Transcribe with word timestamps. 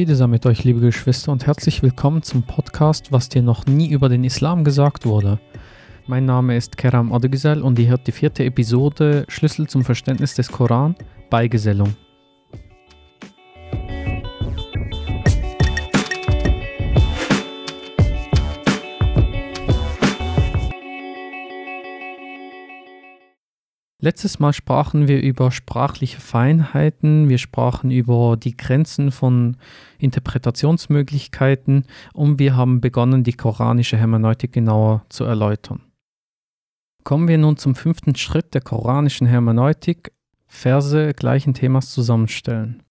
Friede 0.00 0.16
sei 0.16 0.28
mit 0.28 0.46
euch, 0.46 0.64
liebe 0.64 0.80
Geschwister, 0.80 1.30
und 1.30 1.46
herzlich 1.46 1.82
willkommen 1.82 2.22
zum 2.22 2.42
Podcast, 2.42 3.12
was 3.12 3.28
dir 3.28 3.42
noch 3.42 3.66
nie 3.66 3.90
über 3.90 4.08
den 4.08 4.24
Islam 4.24 4.64
gesagt 4.64 5.04
wurde. 5.04 5.38
Mein 6.06 6.24
Name 6.24 6.56
ist 6.56 6.78
Keram 6.78 7.12
Adegüzel 7.12 7.60
und 7.60 7.78
ihr 7.78 7.88
hört 7.88 8.06
die 8.06 8.12
vierte 8.12 8.42
Episode 8.42 9.26
Schlüssel 9.28 9.68
zum 9.68 9.84
Verständnis 9.84 10.34
des 10.34 10.50
Koran, 10.50 10.94
Beigesellung. 11.28 11.94
Letztes 24.02 24.38
Mal 24.38 24.54
sprachen 24.54 25.08
wir 25.08 25.20
über 25.22 25.50
sprachliche 25.50 26.20
Feinheiten, 26.20 27.28
wir 27.28 27.36
sprachen 27.36 27.90
über 27.90 28.38
die 28.38 28.56
Grenzen 28.56 29.12
von 29.12 29.58
Interpretationsmöglichkeiten 29.98 31.84
und 32.14 32.38
wir 32.38 32.56
haben 32.56 32.80
begonnen, 32.80 33.24
die 33.24 33.34
koranische 33.34 33.98
Hermeneutik 33.98 34.52
genauer 34.52 35.04
zu 35.10 35.24
erläutern. 35.24 35.82
Kommen 37.04 37.28
wir 37.28 37.36
nun 37.36 37.58
zum 37.58 37.74
fünften 37.74 38.16
Schritt 38.16 38.54
der 38.54 38.62
koranischen 38.62 39.26
Hermeneutik, 39.26 40.12
Verse 40.46 41.12
gleichen 41.12 41.52
Themas 41.52 41.90
zusammenstellen. 41.90 42.82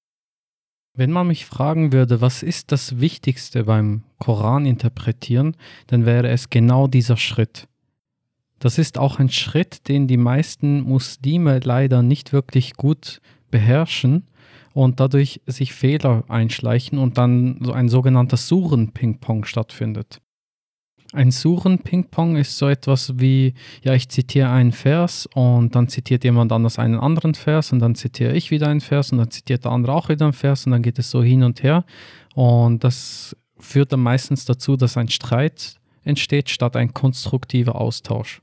Wenn 0.95 1.11
man 1.11 1.27
mich 1.27 1.45
fragen 1.45 1.93
würde, 1.93 2.19
was 2.21 2.43
ist 2.43 2.71
das 2.71 2.99
Wichtigste 2.99 3.63
beim 3.63 4.03
Koran 4.19 4.65
interpretieren, 4.65 5.55
dann 5.87 6.05
wäre 6.05 6.27
es 6.27 6.49
genau 6.49 6.87
dieser 6.87 7.17
Schritt. 7.17 7.68
Das 8.59 8.77
ist 8.77 8.97
auch 8.97 9.19
ein 9.19 9.29
Schritt, 9.29 9.87
den 9.87 10.07
die 10.07 10.17
meisten 10.17 10.81
Muslime 10.81 11.59
leider 11.63 12.01
nicht 12.01 12.33
wirklich 12.33 12.73
gut 12.73 13.21
beherrschen 13.49 14.25
und 14.73 14.99
dadurch 14.99 15.41
sich 15.45 15.73
Fehler 15.73 16.23
einschleichen 16.27 16.99
und 16.99 17.17
dann 17.17 17.59
so 17.61 17.71
ein 17.71 17.89
sogenannter 17.89 18.37
Suren-Ping-Pong 18.37 19.45
stattfindet. 19.45 20.19
Ein 21.11 21.31
Suren-Ping-Pong 21.31 22.35
ist 22.35 22.57
so 22.57 22.67
etwas 22.67 23.17
wie, 23.17 23.55
ja, 23.81 23.95
ich 23.95 24.09
zitiere 24.09 24.49
einen 24.49 24.73
Vers 24.73 25.27
und 25.33 25.73
dann 25.73 25.87
zitiert 25.87 26.23
jemand 26.23 26.51
anders 26.51 26.77
einen 26.77 26.99
anderen 26.99 27.33
Vers 27.33 27.71
und 27.71 27.79
dann 27.79 27.95
zitiere 27.95 28.35
ich 28.35 28.51
wieder 28.51 28.67
einen 28.67 28.81
Vers 28.81 29.11
und 29.11 29.17
dann 29.17 29.31
zitiert 29.31 29.65
der 29.65 29.71
andere 29.71 29.93
auch 29.93 30.09
wieder 30.09 30.25
einen 30.25 30.33
Vers 30.33 30.67
und 30.67 30.73
dann 30.73 30.83
geht 30.83 30.99
es 30.99 31.09
so 31.09 31.23
hin 31.23 31.41
und 31.43 31.63
her 31.63 31.83
und 32.35 32.83
das 32.83 33.35
führt 33.57 33.91
dann 33.91 34.01
meistens 34.01 34.45
dazu, 34.45 34.77
dass 34.77 34.97
ein 34.97 35.09
Streit 35.09 35.75
entsteht 36.03 36.49
statt 36.49 36.75
ein 36.75 36.93
konstruktiver 36.93 37.75
Austausch. 37.75 38.41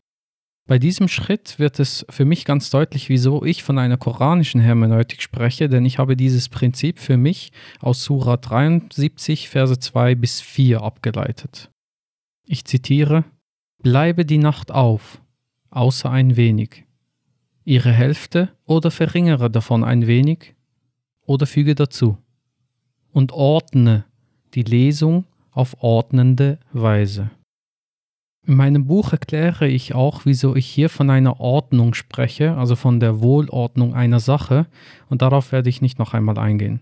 Bei 0.69 0.81
diesem 0.81 1.07
Schritt 1.07 1.61
wird 1.61 1.79
es 1.79 2.05
für 2.11 2.25
mich 2.25 2.45
ganz 2.45 2.71
deutlich, 2.71 3.09
wieso 3.09 3.45
ich 3.45 3.63
von 3.63 3.79
einer 3.79 3.97
koranischen 3.97 4.61
Hermeneutik 4.61 5.23
spreche, 5.23 5.69
denn 5.69 5.85
ich 5.85 5.99
habe 5.99 6.17
dieses 6.17 6.49
Prinzip 6.49 6.99
für 6.99 7.17
mich 7.17 7.53
aus 7.81 8.03
Surah 8.03 8.37
73, 8.37 9.49
Verse 9.49 9.79
2 9.79 10.17
bis 10.17 10.41
4 10.41 10.83
abgeleitet. 10.83 11.71
Ich 12.45 12.65
zitiere: 12.65 13.25
Bleibe 13.81 14.25
die 14.25 14.39
Nacht 14.39 14.73
auf, 14.73 15.23
außer 15.71 16.11
ein 16.11 16.37
wenig. 16.37 16.85
Ihre 17.65 17.93
Hälfte 17.93 18.51
oder 18.65 18.91
verringere 18.91 19.49
davon 19.51 19.85
ein 19.85 20.09
wenig 20.09 20.57
oder 21.23 21.47
füge 21.47 21.77
dazu. 21.77 22.19
Und 23.13 23.31
ordne 23.31 24.05
die 24.55 24.65
Lesung 24.65 25.27
auf 25.53 25.77
ordnende 25.81 26.59
Weise. 26.73 27.31
In 28.47 28.55
meinem 28.55 28.87
Buch 28.87 29.13
erkläre 29.13 29.67
ich 29.67 29.95
auch, 29.95 30.25
wieso 30.25 30.55
ich 30.55 30.67
hier 30.67 30.89
von 30.89 31.11
einer 31.11 31.41
Ordnung 31.41 31.95
spreche, 31.95 32.57
also 32.57 32.77
von 32.77 33.01
der 33.01 33.21
Wohlordnung 33.21 33.93
einer 33.95 34.21
Sache, 34.21 34.67
und 35.09 35.21
darauf 35.21 35.51
werde 35.51 35.69
ich 35.69 35.83
nicht 35.83 35.99
noch 35.99 36.15
einmal 36.15 36.39
eingehen. 36.39 36.81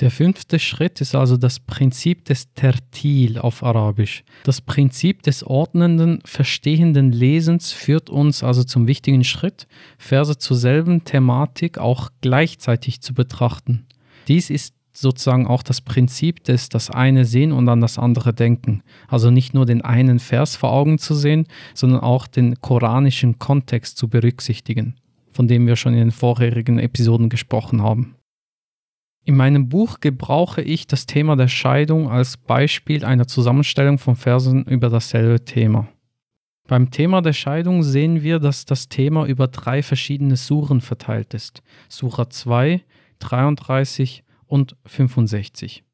Der 0.00 0.10
fünfte 0.10 0.58
Schritt 0.58 1.00
ist 1.00 1.14
also 1.14 1.38
das 1.38 1.58
Prinzip 1.58 2.26
des 2.26 2.52
Tertil 2.52 3.38
auf 3.38 3.62
Arabisch. 3.62 4.24
Das 4.44 4.60
Prinzip 4.60 5.22
des 5.22 5.42
ordnenden, 5.42 6.20
verstehenden 6.26 7.12
Lesens 7.12 7.72
führt 7.72 8.10
uns 8.10 8.44
also 8.44 8.62
zum 8.62 8.86
wichtigen 8.86 9.24
Schritt, 9.24 9.66
Verse 9.96 10.36
zur 10.36 10.58
selben 10.58 11.04
Thematik 11.04 11.78
auch 11.78 12.10
gleichzeitig 12.20 13.00
zu 13.00 13.14
betrachten. 13.14 13.86
Dies 14.28 14.50
ist 14.50 14.75
sozusagen 14.96 15.46
auch 15.46 15.62
das 15.62 15.80
Prinzip 15.80 16.44
des 16.44 16.68
das 16.68 16.90
eine 16.90 17.24
sehen 17.24 17.52
und 17.52 17.68
an 17.68 17.80
das 17.80 17.98
andere 17.98 18.32
denken. 18.32 18.82
Also 19.08 19.30
nicht 19.30 19.54
nur 19.54 19.66
den 19.66 19.82
einen 19.82 20.18
Vers 20.18 20.56
vor 20.56 20.72
Augen 20.72 20.98
zu 20.98 21.14
sehen, 21.14 21.46
sondern 21.74 22.00
auch 22.00 22.26
den 22.26 22.60
koranischen 22.60 23.38
Kontext 23.38 23.98
zu 23.98 24.08
berücksichtigen, 24.08 24.96
von 25.30 25.48
dem 25.48 25.66
wir 25.66 25.76
schon 25.76 25.92
in 25.92 26.00
den 26.00 26.12
vorherigen 26.12 26.78
Episoden 26.78 27.28
gesprochen 27.28 27.82
haben. 27.82 28.16
In 29.24 29.36
meinem 29.36 29.68
Buch 29.68 30.00
gebrauche 30.00 30.62
ich 30.62 30.86
das 30.86 31.04
Thema 31.04 31.36
der 31.36 31.48
Scheidung 31.48 32.08
als 32.08 32.36
Beispiel 32.36 33.04
einer 33.04 33.26
Zusammenstellung 33.26 33.98
von 33.98 34.14
Versen 34.14 34.64
über 34.64 34.88
dasselbe 34.88 35.44
Thema. 35.44 35.88
Beim 36.68 36.90
Thema 36.90 37.22
der 37.22 37.32
Scheidung 37.32 37.82
sehen 37.82 38.22
wir, 38.22 38.38
dass 38.38 38.64
das 38.64 38.88
Thema 38.88 39.26
über 39.26 39.46
drei 39.48 39.82
verschiedene 39.82 40.36
Suren 40.36 40.80
verteilt 40.80 41.34
ist. 41.34 41.62
Sura 41.88 42.30
2, 42.30 42.82
33 43.18 44.24
und 44.46 44.76
65. 44.86 45.84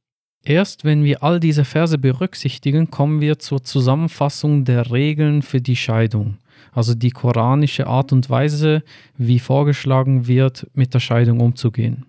Erst 0.44 0.84
wenn 0.84 1.04
wir 1.04 1.22
all 1.22 1.38
diese 1.38 1.64
Verse 1.64 1.96
berücksichtigen, 1.98 2.90
kommen 2.90 3.20
wir 3.20 3.38
zur 3.38 3.62
Zusammenfassung 3.62 4.64
der 4.64 4.90
Regeln 4.90 5.42
für 5.42 5.60
die 5.60 5.76
Scheidung, 5.76 6.38
also 6.72 6.94
die 6.94 7.10
koranische 7.10 7.86
Art 7.86 8.12
und 8.12 8.28
Weise, 8.28 8.82
wie 9.16 9.38
vorgeschlagen 9.38 10.26
wird, 10.26 10.66
mit 10.74 10.94
der 10.94 11.00
Scheidung 11.00 11.40
umzugehen. 11.40 12.06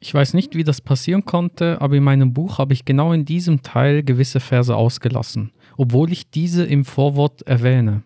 Ich 0.00 0.12
weiß 0.12 0.34
nicht, 0.34 0.54
wie 0.54 0.64
das 0.64 0.80
passieren 0.80 1.24
konnte, 1.24 1.80
aber 1.80 1.96
in 1.96 2.04
meinem 2.04 2.32
Buch 2.32 2.58
habe 2.58 2.72
ich 2.72 2.84
genau 2.84 3.12
in 3.12 3.24
diesem 3.24 3.62
Teil 3.62 4.02
gewisse 4.02 4.40
Verse 4.40 4.74
ausgelassen, 4.74 5.52
obwohl 5.76 6.12
ich 6.12 6.30
diese 6.30 6.64
im 6.64 6.84
Vorwort 6.84 7.42
erwähne. 7.42 8.02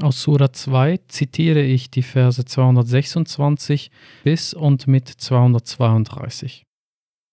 Aus 0.00 0.22
Sura 0.22 0.52
2 0.52 1.00
zitiere 1.08 1.62
ich 1.62 1.90
die 1.90 2.02
Verse 2.02 2.42
226 2.42 3.90
bis 4.24 4.54
und 4.54 4.86
mit 4.86 5.08
232. 5.08 6.64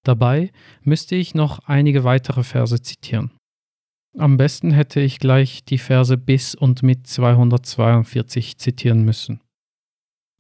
Dabei 0.08 0.52
müsste 0.84 1.18
ich 1.18 1.36
noch 1.36 1.60
einige 1.68 2.06
weitere 2.06 2.44
Verse 2.44 2.82
zitieren. 2.82 3.32
Am 4.18 4.38
besten 4.38 4.72
hätte 4.72 5.02
ich 5.02 5.20
gleich 5.20 5.66
die 5.66 5.78
Verse 5.78 6.18
bis 6.18 6.56
und 6.56 6.82
mit 6.82 7.08
242 7.08 8.58
zitieren 8.58 9.04
müssen. 9.04 9.42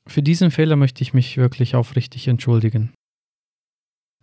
Für 0.07 0.23
diesen 0.23 0.51
Fehler 0.51 0.78
möchte 0.78 1.01
ich 1.01 1.13
mich 1.13 1.35
wirklich 1.35 1.75
aufrichtig 1.75 2.29
entschuldigen. 2.29 2.94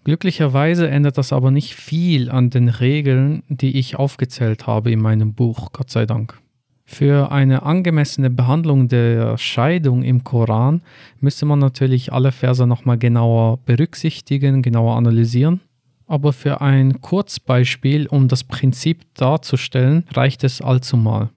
Glücklicherweise 0.05 0.89
ändert 0.89 1.19
das 1.19 1.35
aber 1.35 1.51
nicht 1.51 1.75
viel 1.75 2.31
an 2.31 2.49
den 2.49 2.71
Regeln, 2.71 3.43
die 3.49 3.79
ich 3.79 3.97
aufgezählt 3.97 4.67
habe 4.67 4.93
in 4.93 5.01
meinem 5.01 5.35
Buch, 5.35 5.73
Gott 5.73 5.91
sei 5.91 6.07
Dank. 6.07 6.41
Für 6.87 7.33
eine 7.33 7.63
angemessene 7.63 8.31
Behandlung 8.31 8.89
der 8.89 9.39
Scheidung 9.39 10.03
im 10.03 10.23
Koran 10.23 10.83
müsste 11.19 11.47
man 11.47 11.59
natürlich 11.59 12.13
alle 12.13 12.31
Verse 12.31 12.67
nochmal 12.67 12.99
genauer 12.99 13.59
berücksichtigen, 13.65 14.63
genauer 14.63 14.97
analysieren. 14.97 15.61
Aber 16.07 16.35
für 16.35 16.61
ein 16.61 17.01
Kurzbeispiel, 17.01 18.07
um 18.07 18.29
das 18.29 18.45
Prinzip 18.45 19.03
darzustellen, 19.15 20.05
reicht 20.13 20.45
es 20.45 20.61
allzumal. 20.61 21.31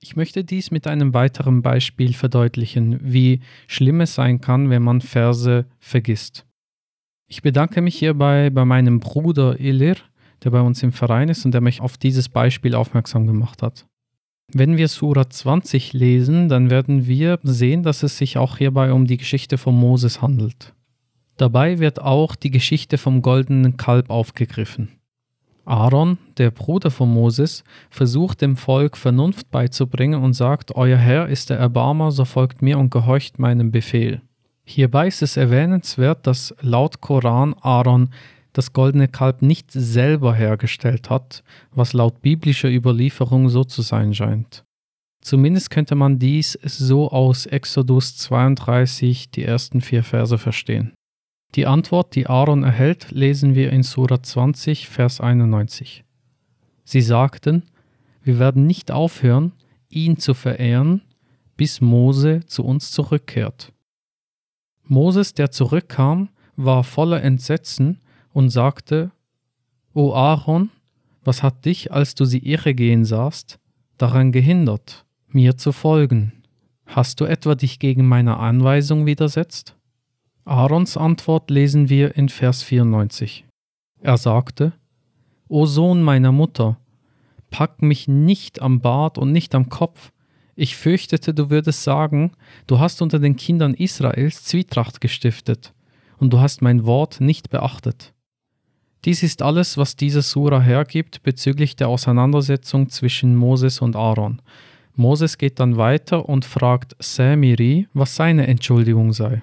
Ich 0.00 0.16
möchte 0.16 0.44
dies 0.44 0.70
mit 0.70 0.86
einem 0.86 1.12
weiteren 1.12 1.60
Beispiel 1.60 2.14
verdeutlichen, 2.14 3.00
wie 3.02 3.40
schlimm 3.66 4.00
es 4.00 4.14
sein 4.14 4.40
kann, 4.40 4.70
wenn 4.70 4.82
man 4.82 5.00
Verse 5.00 5.66
vergisst. 5.78 6.46
Ich 7.26 7.42
bedanke 7.42 7.82
mich 7.82 7.98
hierbei 7.98 8.50
bei 8.50 8.64
meinem 8.64 9.00
Bruder 9.00 9.60
Ilir, 9.60 9.96
der 10.42 10.50
bei 10.50 10.60
uns 10.60 10.82
im 10.82 10.92
Verein 10.92 11.28
ist 11.28 11.44
und 11.44 11.52
der 11.52 11.60
mich 11.60 11.80
auf 11.80 11.98
dieses 11.98 12.28
Beispiel 12.28 12.74
aufmerksam 12.74 13.26
gemacht 13.26 13.62
hat. 13.62 13.86
Wenn 14.52 14.76
wir 14.76 14.88
Sura 14.88 15.30
20 15.30 15.92
lesen, 15.92 16.48
dann 16.48 16.70
werden 16.70 17.06
wir 17.06 17.38
sehen, 17.42 17.82
dass 17.82 18.02
es 18.02 18.18
sich 18.18 18.36
auch 18.36 18.58
hierbei 18.58 18.92
um 18.92 19.06
die 19.06 19.16
Geschichte 19.16 19.58
von 19.58 19.78
Moses 19.78 20.22
handelt. 20.22 20.74
Dabei 21.36 21.78
wird 21.78 22.02
auch 22.02 22.34
die 22.34 22.50
Geschichte 22.50 22.98
vom 22.98 23.22
goldenen 23.22 23.76
Kalb 23.76 24.10
aufgegriffen. 24.10 24.88
Aaron, 25.64 26.18
der 26.36 26.50
Bruder 26.50 26.90
von 26.90 27.12
Moses, 27.12 27.62
versucht 27.90 28.40
dem 28.40 28.56
Volk 28.56 28.96
Vernunft 28.96 29.50
beizubringen 29.50 30.20
und 30.22 30.32
sagt, 30.32 30.74
Euer 30.74 30.98
Herr 30.98 31.28
ist 31.28 31.50
der 31.50 31.58
Erbarmer, 31.58 32.10
so 32.10 32.24
folgt 32.24 32.60
mir 32.60 32.78
und 32.78 32.90
gehorcht 32.90 33.38
meinem 33.38 33.70
Befehl. 33.70 34.20
Hierbei 34.64 35.06
ist 35.06 35.22
es 35.22 35.36
erwähnenswert, 35.36 36.26
dass 36.26 36.54
laut 36.60 37.00
Koran 37.00 37.54
Aaron 37.60 38.10
das 38.52 38.72
goldene 38.72 39.08
Kalb 39.08 39.42
nicht 39.42 39.70
selber 39.70 40.34
hergestellt 40.34 41.10
hat, 41.10 41.42
was 41.72 41.92
laut 41.92 42.20
biblischer 42.22 42.70
Überlieferung 42.70 43.48
so 43.48 43.64
zu 43.64 43.82
sein 43.82 44.14
scheint. 44.14 44.64
Zumindest 45.20 45.70
könnte 45.70 45.94
man 45.94 46.18
dies 46.18 46.58
so 46.62 47.10
aus 47.10 47.46
Exodus 47.46 48.16
32 48.16 49.30
die 49.30 49.44
ersten 49.44 49.80
vier 49.80 50.02
Verse 50.02 50.38
verstehen. 50.38 50.92
Die 51.54 51.66
Antwort, 51.66 52.14
die 52.14 52.26
Aaron 52.26 52.62
erhält, 52.62 53.10
lesen 53.10 53.54
wir 53.54 53.72
in 53.72 53.82
Sura 53.82 54.22
20, 54.22 54.88
Vers 54.88 55.20
91. 55.20 56.04
Sie 56.84 57.02
sagten, 57.02 57.64
wir 58.22 58.38
werden 58.38 58.66
nicht 58.66 58.90
aufhören, 58.90 59.52
ihn 59.88 60.16
zu 60.16 60.34
verehren, 60.34 61.02
bis 61.56 61.80
Mose 61.80 62.40
zu 62.46 62.64
uns 62.64 62.92
zurückkehrt. 62.92 63.72
Moses, 64.84 65.34
der 65.34 65.50
zurückkam, 65.50 66.30
war 66.56 66.84
voller 66.84 67.22
Entsetzen 67.22 68.00
und 68.32 68.50
sagte, 68.50 69.10
O 69.92 70.12
Aaron, 70.14 70.70
was 71.24 71.42
hat 71.42 71.64
dich, 71.64 71.92
als 71.92 72.14
du 72.14 72.24
sie 72.24 72.38
irre 72.38 72.74
gehen 72.74 73.04
sahst, 73.04 73.58
daran 73.98 74.32
gehindert, 74.32 75.04
mir 75.28 75.56
zu 75.56 75.72
folgen? 75.72 76.32
Hast 76.86 77.20
du 77.20 77.24
etwa 77.24 77.54
dich 77.54 77.78
gegen 77.78 78.06
meine 78.06 78.38
Anweisung 78.38 79.06
widersetzt? 79.06 79.76
Aarons 80.44 80.96
Antwort 80.96 81.50
lesen 81.50 81.88
wir 81.88 82.16
in 82.16 82.28
Vers 82.28 82.62
94. 82.62 83.44
Er 84.00 84.16
sagte, 84.16 84.72
O 85.48 85.66
Sohn 85.66 86.02
meiner 86.02 86.32
Mutter, 86.32 86.78
pack 87.50 87.82
mich 87.82 88.08
nicht 88.08 88.62
am 88.62 88.80
Bart 88.80 89.18
und 89.18 89.32
nicht 89.32 89.54
am 89.54 89.68
Kopf. 89.68 90.12
Ich 90.56 90.76
fürchtete, 90.76 91.34
du 91.34 91.50
würdest 91.50 91.84
sagen, 91.84 92.32
du 92.66 92.78
hast 92.78 93.02
unter 93.02 93.18
den 93.18 93.36
Kindern 93.36 93.74
Israels 93.74 94.44
Zwietracht 94.44 95.00
gestiftet, 95.00 95.72
und 96.18 96.32
du 96.32 96.40
hast 96.40 96.62
mein 96.62 96.84
Wort 96.84 97.20
nicht 97.20 97.50
beachtet. 97.50 98.12
Dies 99.04 99.22
ist 99.22 99.40
alles, 99.40 99.78
was 99.78 99.96
diese 99.96 100.20
Sura 100.20 100.60
hergibt 100.60 101.22
bezüglich 101.22 101.74
der 101.74 101.88
Auseinandersetzung 101.88 102.90
zwischen 102.90 103.34
Moses 103.34 103.80
und 103.80 103.96
Aaron. 103.96 104.42
Moses 104.94 105.38
geht 105.38 105.58
dann 105.58 105.78
weiter 105.78 106.28
und 106.28 106.44
fragt 106.44 106.94
Samiri, 106.98 107.88
was 107.94 108.14
seine 108.14 108.46
Entschuldigung 108.46 109.14
sei. 109.14 109.42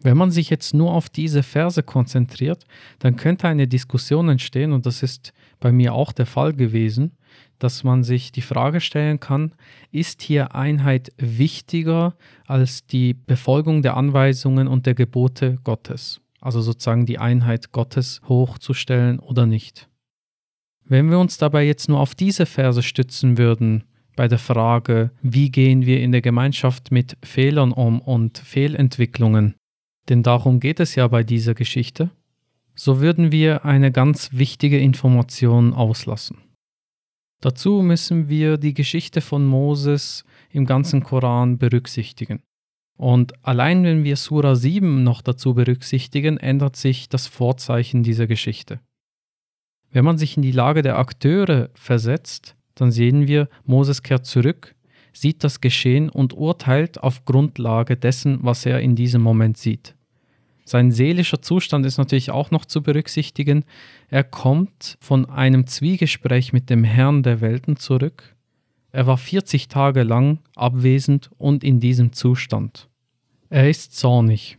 Wenn 0.00 0.18
man 0.18 0.30
sich 0.30 0.50
jetzt 0.50 0.74
nur 0.74 0.92
auf 0.92 1.08
diese 1.08 1.42
Verse 1.42 1.82
konzentriert, 1.82 2.64
dann 2.98 3.16
könnte 3.16 3.48
eine 3.48 3.66
Diskussion 3.66 4.28
entstehen, 4.28 4.72
und 4.72 4.84
das 4.84 5.02
ist 5.02 5.32
bei 5.58 5.72
mir 5.72 5.94
auch 5.94 6.12
der 6.12 6.26
Fall 6.26 6.52
gewesen, 6.52 7.12
dass 7.58 7.82
man 7.82 8.04
sich 8.04 8.30
die 8.30 8.42
Frage 8.42 8.80
stellen 8.80 9.18
kann, 9.18 9.52
ist 9.90 10.22
hier 10.22 10.54
Einheit 10.54 11.12
wichtiger 11.16 12.14
als 12.46 12.86
die 12.86 13.14
Befolgung 13.14 13.82
der 13.82 13.96
Anweisungen 13.96 14.68
und 14.68 14.86
der 14.86 14.94
Gebote 14.94 15.58
Gottes? 15.64 16.20
Also 16.40 16.60
sozusagen 16.60 17.06
die 17.06 17.18
Einheit 17.18 17.72
Gottes 17.72 18.20
hochzustellen 18.28 19.18
oder 19.18 19.46
nicht. 19.46 19.88
Wenn 20.84 21.10
wir 21.10 21.18
uns 21.18 21.38
dabei 21.38 21.64
jetzt 21.64 21.88
nur 21.88 22.00
auf 22.00 22.14
diese 22.14 22.46
Verse 22.46 22.82
stützen 22.82 23.36
würden, 23.38 23.84
bei 24.16 24.26
der 24.26 24.38
Frage, 24.38 25.12
wie 25.22 25.50
gehen 25.50 25.86
wir 25.86 26.00
in 26.00 26.10
der 26.10 26.22
Gemeinschaft 26.22 26.90
mit 26.90 27.16
Fehlern 27.22 27.70
um 27.70 28.00
und 28.00 28.38
Fehlentwicklungen, 28.38 29.54
denn 30.08 30.24
darum 30.24 30.58
geht 30.58 30.80
es 30.80 30.96
ja 30.96 31.06
bei 31.06 31.22
dieser 31.22 31.54
Geschichte, 31.54 32.10
so 32.74 33.00
würden 33.00 33.30
wir 33.30 33.64
eine 33.64 33.92
ganz 33.92 34.30
wichtige 34.32 34.78
Information 34.78 35.72
auslassen. 35.72 36.38
Dazu 37.40 37.82
müssen 37.82 38.28
wir 38.28 38.56
die 38.56 38.74
Geschichte 38.74 39.20
von 39.20 39.46
Moses 39.46 40.24
im 40.50 40.66
ganzen 40.66 41.04
Koran 41.04 41.58
berücksichtigen. 41.58 42.42
Und 42.98 43.32
allein 43.46 43.84
wenn 43.84 44.02
wir 44.02 44.16
Sura 44.16 44.56
7 44.56 45.04
noch 45.04 45.22
dazu 45.22 45.54
berücksichtigen, 45.54 46.36
ändert 46.36 46.74
sich 46.74 47.08
das 47.08 47.28
Vorzeichen 47.28 48.02
dieser 48.02 48.26
Geschichte. 48.26 48.80
Wenn 49.92 50.04
man 50.04 50.18
sich 50.18 50.36
in 50.36 50.42
die 50.42 50.52
Lage 50.52 50.82
der 50.82 50.98
Akteure 50.98 51.70
versetzt, 51.74 52.56
dann 52.74 52.90
sehen 52.90 53.28
wir, 53.28 53.48
Moses 53.64 54.02
kehrt 54.02 54.26
zurück, 54.26 54.74
sieht 55.12 55.44
das 55.44 55.60
Geschehen 55.60 56.10
und 56.10 56.34
urteilt 56.34 57.00
auf 57.00 57.24
Grundlage 57.24 57.96
dessen, 57.96 58.40
was 58.42 58.66
er 58.66 58.80
in 58.80 58.96
diesem 58.96 59.22
Moment 59.22 59.56
sieht. 59.58 59.94
Sein 60.64 60.90
seelischer 60.90 61.40
Zustand 61.40 61.86
ist 61.86 61.98
natürlich 61.98 62.32
auch 62.32 62.50
noch 62.50 62.64
zu 62.64 62.82
berücksichtigen. 62.82 63.64
Er 64.08 64.24
kommt 64.24 64.98
von 65.00 65.24
einem 65.30 65.68
Zwiegespräch 65.68 66.52
mit 66.52 66.68
dem 66.68 66.82
Herrn 66.82 67.22
der 67.22 67.40
Welten 67.40 67.76
zurück. 67.76 68.34
Er 68.90 69.06
war 69.06 69.18
40 69.18 69.68
Tage 69.68 70.02
lang 70.02 70.40
abwesend 70.56 71.30
und 71.38 71.62
in 71.62 71.78
diesem 71.78 72.12
Zustand. 72.12 72.87
Er 73.50 73.70
ist 73.70 73.96
zornig. 73.96 74.58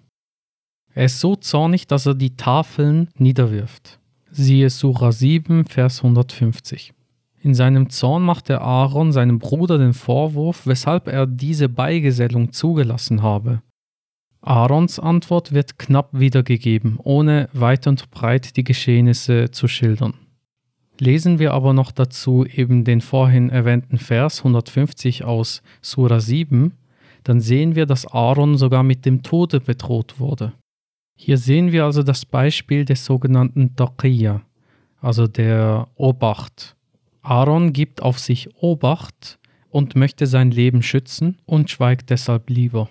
Er 0.95 1.05
ist 1.05 1.19
so 1.19 1.35
zornig, 1.35 1.85
dass 1.85 2.07
er 2.07 2.15
die 2.15 2.35
Tafeln 2.35 3.09
niederwirft. 3.17 3.99
Siehe 4.31 4.71
Sura 4.71 5.11
7, 5.11 5.65
Vers 5.65 5.99
150. 5.99 6.93
In 7.41 7.53
seinem 7.53 7.91
Zorn 7.91 8.23
macht 8.23 8.49
der 8.49 8.61
Aaron 8.61 9.11
seinem 9.11 9.37
Bruder 9.37 9.77
den 9.77 9.93
Vorwurf, 9.93 10.65
weshalb 10.65 11.07
er 11.07 11.27
diese 11.27 11.69
Beigesellung 11.69 12.51
zugelassen 12.51 13.21
habe. 13.21 13.61
Aarons 14.41 14.99
Antwort 14.99 15.51
wird 15.51 15.77
knapp 15.77 16.09
wiedergegeben, 16.11 16.97
ohne 17.01 17.47
weit 17.53 17.85
und 17.85 18.09
breit 18.09 18.57
die 18.57 18.63
Geschehnisse 18.63 19.51
zu 19.51 19.67
schildern. 19.67 20.15
Lesen 20.97 21.37
wir 21.37 21.53
aber 21.53 21.73
noch 21.73 21.91
dazu 21.91 22.43
eben 22.45 22.83
den 22.85 23.01
vorhin 23.01 23.49
erwähnten 23.49 23.99
Vers 23.99 24.39
150 24.39 25.23
aus 25.23 25.61
Sura 25.81 26.19
7, 26.19 26.73
dann 27.23 27.41
sehen 27.41 27.75
wir, 27.75 27.85
dass 27.85 28.07
Aaron 28.07 28.57
sogar 28.57 28.83
mit 28.83 29.05
dem 29.05 29.23
Tode 29.23 29.59
bedroht 29.59 30.19
wurde. 30.19 30.53
Hier 31.15 31.37
sehen 31.37 31.71
wir 31.71 31.85
also 31.85 32.01
das 32.03 32.25
Beispiel 32.25 32.85
des 32.85 33.03
sogenannten 33.03 33.75
Taqiyya, 33.75 34.41
also 35.01 35.27
der 35.27 35.87
Obacht. 35.95 36.75
Aaron 37.21 37.73
gibt 37.73 38.01
auf 38.01 38.19
sich 38.19 38.49
Obacht 38.55 39.37
und 39.69 39.95
möchte 39.95 40.27
sein 40.27 40.51
Leben 40.51 40.81
schützen 40.81 41.37
und 41.45 41.69
schweigt 41.69 42.09
deshalb 42.09 42.49
lieber. 42.49 42.89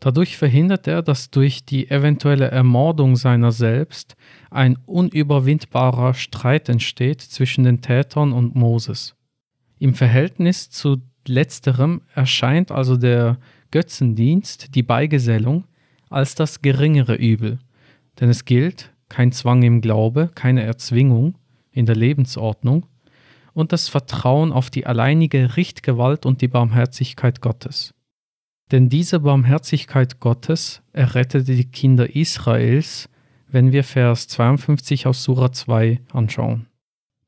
Dadurch 0.00 0.38
verhindert 0.38 0.86
er, 0.86 1.02
dass 1.02 1.30
durch 1.30 1.64
die 1.66 1.90
eventuelle 1.90 2.50
Ermordung 2.50 3.16
seiner 3.16 3.52
selbst 3.52 4.16
ein 4.50 4.78
unüberwindbarer 4.86 6.14
Streit 6.14 6.70
entsteht 6.70 7.20
zwischen 7.20 7.64
den 7.64 7.82
Tätern 7.82 8.32
und 8.32 8.54
Moses. 8.54 9.14
Im 9.78 9.94
Verhältnis 9.94 10.70
zu 10.70 11.02
letzterem 11.30 12.02
erscheint 12.14 12.70
also 12.70 12.96
der 12.96 13.38
Götzendienst, 13.70 14.74
die 14.74 14.82
Beigesellung, 14.82 15.64
als 16.10 16.34
das 16.34 16.60
geringere 16.60 17.14
Übel. 17.14 17.58
Denn 18.20 18.28
es 18.28 18.44
gilt 18.44 18.92
kein 19.08 19.32
Zwang 19.32 19.62
im 19.62 19.80
Glaube, 19.80 20.30
keine 20.34 20.62
Erzwingung 20.62 21.36
in 21.72 21.86
der 21.86 21.96
Lebensordnung 21.96 22.86
und 23.52 23.72
das 23.72 23.88
Vertrauen 23.88 24.52
auf 24.52 24.70
die 24.70 24.86
alleinige 24.86 25.56
Richtgewalt 25.56 26.26
und 26.26 26.40
die 26.40 26.48
Barmherzigkeit 26.48 27.40
Gottes. 27.40 27.94
Denn 28.70 28.88
diese 28.88 29.20
Barmherzigkeit 29.20 30.20
Gottes 30.20 30.82
errettete 30.92 31.56
die 31.56 31.64
Kinder 31.64 32.14
Israels, 32.14 33.08
wenn 33.48 33.72
wir 33.72 33.82
Vers 33.82 34.28
52 34.28 35.06
aus 35.06 35.24
Sura 35.24 35.50
2 35.50 36.00
anschauen. 36.12 36.66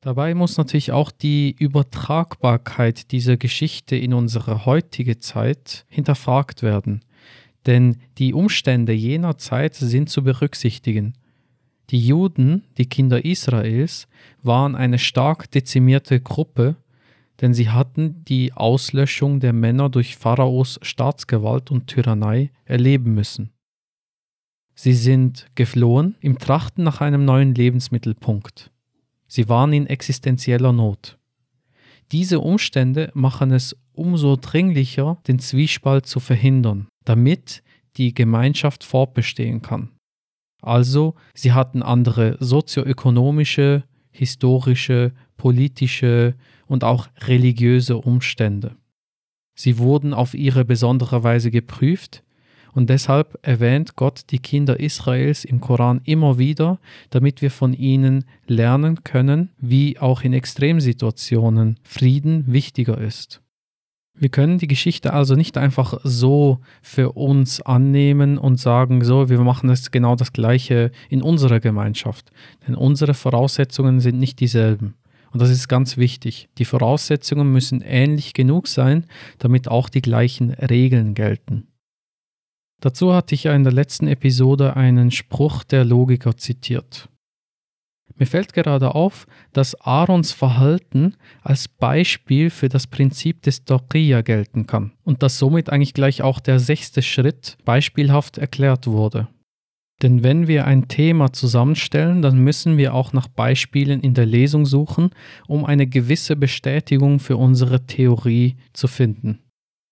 Dabei 0.03 0.35
muss 0.35 0.57
natürlich 0.57 0.91
auch 0.91 1.11
die 1.11 1.55
Übertragbarkeit 1.57 3.13
dieser 3.13 3.37
Geschichte 3.37 3.95
in 3.95 4.13
unsere 4.13 4.65
heutige 4.65 5.19
Zeit 5.19 5.85
hinterfragt 5.87 6.61
werden, 6.61 7.05
denn 7.65 7.95
die 8.17 8.33
Umstände 8.33 8.91
jener 8.91 9.37
Zeit 9.37 9.75
sind 9.75 10.09
zu 10.09 10.21
berücksichtigen. 10.21 11.13
Die 11.89 12.05
Juden, 12.05 12.65
die 12.77 12.87
Kinder 12.87 13.23
Israels, 13.23 14.09
waren 14.41 14.75
eine 14.75 14.99
stark 14.99 15.49
dezimierte 15.51 16.19
Gruppe, 16.19 16.75
denn 17.39 17.53
sie 17.53 17.69
hatten 17.69 18.25
die 18.25 18.51
Auslöschung 18.51 19.39
der 19.39 19.53
Männer 19.53 19.87
durch 19.87 20.17
Pharaos 20.17 20.79
Staatsgewalt 20.81 21.71
und 21.71 21.87
Tyrannei 21.87 22.51
erleben 22.65 23.13
müssen. 23.13 23.51
Sie 24.75 24.93
sind 24.93 25.47
geflohen 25.55 26.17
im 26.19 26.39
Trachten 26.39 26.83
nach 26.83 26.99
einem 26.99 27.23
neuen 27.23 27.55
Lebensmittelpunkt. 27.55 28.72
Sie 29.35 29.49
waren 29.49 29.73
in 29.73 29.87
existenzieller 29.87 30.71
Not. 30.73 31.17
Diese 32.11 32.39
Umstände 32.39 33.09
machen 33.15 33.49
es 33.49 33.75
umso 33.91 34.35
dringlicher, 34.35 35.17
den 35.27 35.39
Zwiespalt 35.39 36.05
zu 36.05 36.19
verhindern, 36.19 36.87
damit 37.03 37.63
die 37.97 38.13
Gemeinschaft 38.13 38.83
fortbestehen 38.83 39.63
kann. 39.63 39.89
Also, 40.61 41.15
sie 41.33 41.51
hatten 41.51 41.81
andere 41.81 42.37
sozioökonomische, 42.41 43.85
historische, 44.11 45.13
politische 45.35 46.35
und 46.67 46.83
auch 46.83 47.07
religiöse 47.21 47.97
Umstände. 47.97 48.75
Sie 49.55 49.79
wurden 49.79 50.13
auf 50.13 50.35
ihre 50.35 50.63
besondere 50.63 51.23
Weise 51.23 51.49
geprüft 51.49 52.23
und 52.73 52.89
deshalb 52.89 53.37
erwähnt 53.41 53.95
Gott 53.95 54.23
die 54.31 54.39
Kinder 54.39 54.79
Israels 54.79 55.45
im 55.45 55.61
Koran 55.61 56.01
immer 56.05 56.37
wieder, 56.37 56.79
damit 57.09 57.41
wir 57.41 57.51
von 57.51 57.73
ihnen 57.73 58.25
lernen 58.47 59.03
können, 59.03 59.49
wie 59.59 59.99
auch 59.99 60.21
in 60.21 60.33
Extremsituationen 60.33 61.77
Frieden 61.83 62.45
wichtiger 62.47 62.97
ist. 62.97 63.41
Wir 64.15 64.29
können 64.29 64.59
die 64.59 64.67
Geschichte 64.67 65.13
also 65.13 65.33
nicht 65.35 65.57
einfach 65.57 65.99
so 66.03 66.59
für 66.83 67.13
uns 67.13 67.61
annehmen 67.61 68.37
und 68.37 68.59
sagen, 68.59 69.03
so, 69.03 69.27
wir 69.27 69.39
machen 69.41 69.69
jetzt 69.69 69.91
genau 69.91 70.15
das 70.15 70.33
Gleiche 70.33 70.91
in 71.09 71.23
unserer 71.23 71.59
Gemeinschaft. 71.59 72.31
Denn 72.67 72.75
unsere 72.75 73.15
Voraussetzungen 73.15 73.99
sind 73.99 74.19
nicht 74.19 74.39
dieselben. 74.39 74.93
Und 75.31 75.41
das 75.41 75.49
ist 75.49 75.67
ganz 75.67 75.97
wichtig. 75.97 76.47
Die 76.59 76.65
Voraussetzungen 76.65 77.51
müssen 77.51 77.81
ähnlich 77.81 78.33
genug 78.33 78.67
sein, 78.67 79.07
damit 79.39 79.67
auch 79.67 79.89
die 79.89 80.03
gleichen 80.03 80.51
Regeln 80.51 81.15
gelten. 81.15 81.67
Dazu 82.83 83.13
hatte 83.13 83.33
ich 83.33 83.45
ja 83.45 83.55
in 83.55 83.63
der 83.63 83.71
letzten 83.71 84.07
Episode 84.07 84.75
einen 84.75 85.09
Spruch 85.09 85.63
der 85.63 85.85
Logiker 85.85 86.35
zitiert. 86.35 87.07
Mir 88.17 88.25
fällt 88.25 88.51
gerade 88.51 88.93
auf, 88.93 89.25
dass 89.53 89.73
Aarons 89.79 90.33
Verhalten 90.33 91.15
als 91.43 91.69
Beispiel 91.69 92.49
für 92.49 92.67
das 92.67 92.87
Prinzip 92.87 93.41
des 93.41 93.63
Doqiyya 93.63 94.19
gelten 94.19 94.67
kann 94.67 94.91
und 95.05 95.23
dass 95.23 95.39
somit 95.39 95.69
eigentlich 95.69 95.93
gleich 95.93 96.23
auch 96.23 96.41
der 96.41 96.59
sechste 96.59 97.01
Schritt 97.01 97.57
beispielhaft 97.63 98.37
erklärt 98.37 98.85
wurde. 98.85 99.29
Denn 100.01 100.21
wenn 100.21 100.49
wir 100.49 100.67
ein 100.67 100.89
Thema 100.89 101.31
zusammenstellen, 101.31 102.21
dann 102.21 102.37
müssen 102.39 102.75
wir 102.75 102.93
auch 102.93 103.13
nach 103.13 103.29
Beispielen 103.29 104.01
in 104.01 104.13
der 104.13 104.25
Lesung 104.25 104.65
suchen, 104.65 105.11
um 105.47 105.63
eine 105.63 105.87
gewisse 105.87 106.35
Bestätigung 106.35 107.21
für 107.21 107.37
unsere 107.37 107.85
Theorie 107.85 108.57
zu 108.73 108.89
finden. 108.89 109.39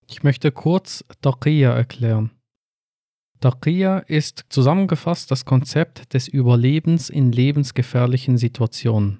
Ich 0.10 0.24
möchte 0.24 0.51
kurz 0.51 1.05
Taqiyya 1.21 1.71
erklären. 1.74 2.31
Taqiyya 3.41 4.00
ist 4.00 4.45
zusammengefasst 4.50 5.31
das 5.31 5.45
Konzept 5.45 6.13
des 6.13 6.27
Überlebens 6.27 7.10
in 7.10 7.31
lebensgefährlichen 7.31 8.38
Situationen. 8.38 9.19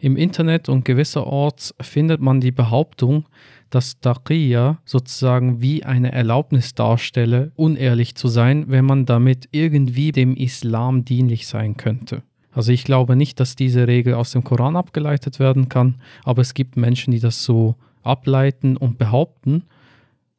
Im 0.00 0.16
Internet 0.16 0.70
und 0.70 0.86
gewisserorts 0.86 1.74
findet 1.78 2.22
man 2.22 2.40
die 2.40 2.52
Behauptung, 2.52 3.26
dass 3.68 4.00
Taqiyya 4.00 4.78
sozusagen 4.86 5.60
wie 5.60 5.84
eine 5.84 6.10
Erlaubnis 6.12 6.74
darstelle, 6.74 7.52
unehrlich 7.54 8.14
zu 8.14 8.28
sein, 8.28 8.64
wenn 8.68 8.86
man 8.86 9.04
damit 9.04 9.48
irgendwie 9.50 10.10
dem 10.10 10.34
Islam 10.34 11.04
dienlich 11.04 11.46
sein 11.46 11.76
könnte. 11.76 12.22
Also 12.52 12.72
ich 12.72 12.84
glaube 12.84 13.14
nicht, 13.14 13.40
dass 13.40 13.56
diese 13.56 13.86
Regel 13.86 14.14
aus 14.14 14.32
dem 14.32 14.42
Koran 14.42 14.74
abgeleitet 14.74 15.38
werden 15.38 15.68
kann, 15.68 16.00
aber 16.24 16.40
es 16.40 16.54
gibt 16.54 16.78
Menschen, 16.78 17.10
die 17.10 17.20
das 17.20 17.44
so 17.44 17.74
ableiten 18.02 18.78
und 18.78 18.96
behaupten. 18.96 19.64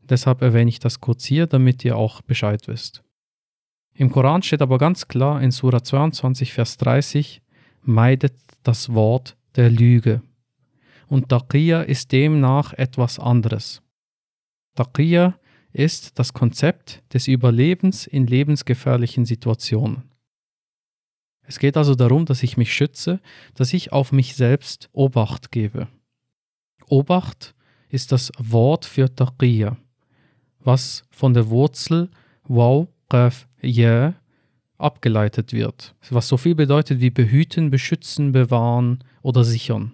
Deshalb 0.10 0.42
erwähne 0.42 0.70
ich 0.70 0.80
das 0.80 1.00
kurz 1.00 1.26
hier, 1.26 1.48
damit 1.48 1.86
ihr 1.86 1.96
auch 1.96 2.22
Bescheid 2.22 2.68
wisst. 2.68 3.04
Im 3.94 4.12
Koran 4.12 4.42
steht 4.42 4.62
aber 4.62 4.78
ganz 4.78 5.08
klar 5.08 5.42
in 5.42 5.52
Surah 5.52 5.84
22, 5.84 6.54
Vers 6.54 6.78
30, 6.78 7.42
meidet 7.82 8.34
das 8.64 8.94
Wort 8.94 9.38
der 9.56 9.70
Lüge 9.70 10.22
und 11.10 11.30
Taqiyya 11.30 11.82
ist 11.82 12.12
demnach 12.12 12.74
etwas 12.74 13.20
anderes. 13.20 13.82
Taqiyya 14.76 15.38
ist 15.74 16.18
das 16.18 16.34
Konzept 16.34 17.04
des 17.14 17.28
Überlebens 17.28 18.08
in 18.08 18.28
lebensgefährlichen 18.28 19.26
Situationen. 19.26 20.04
Es 21.42 21.58
geht 21.58 21.78
also 21.78 21.96
darum, 21.96 22.26
dass 22.26 22.44
ich 22.44 22.58
mich 22.58 22.74
schütze, 22.74 23.20
dass 23.56 23.74
ich 23.74 23.92
auf 23.92 24.12
mich 24.12 24.36
selbst 24.36 24.90
Obacht 24.94 25.52
gebe. 25.52 25.88
Obacht 26.88 27.56
ist 27.90 28.12
das 28.12 28.32
Wort 28.38 28.86
für 28.86 29.14
Taqiyya, 29.14 29.78
was 30.64 31.04
von 31.12 31.34
der 31.34 31.50
Wurzel 31.50 32.10
Waw, 32.48 32.88
Qaf, 33.10 33.48
Ya 33.62 34.16
abgeleitet 34.78 35.52
wird, 35.52 35.94
was 36.10 36.28
so 36.28 36.38
viel 36.38 36.56
bedeutet 36.56 37.02
wie 37.02 37.10
behüten, 37.10 37.70
beschützen, 37.70 38.32
bewahren 38.32 39.00
oder 39.22 39.44
sichern. 39.44 39.92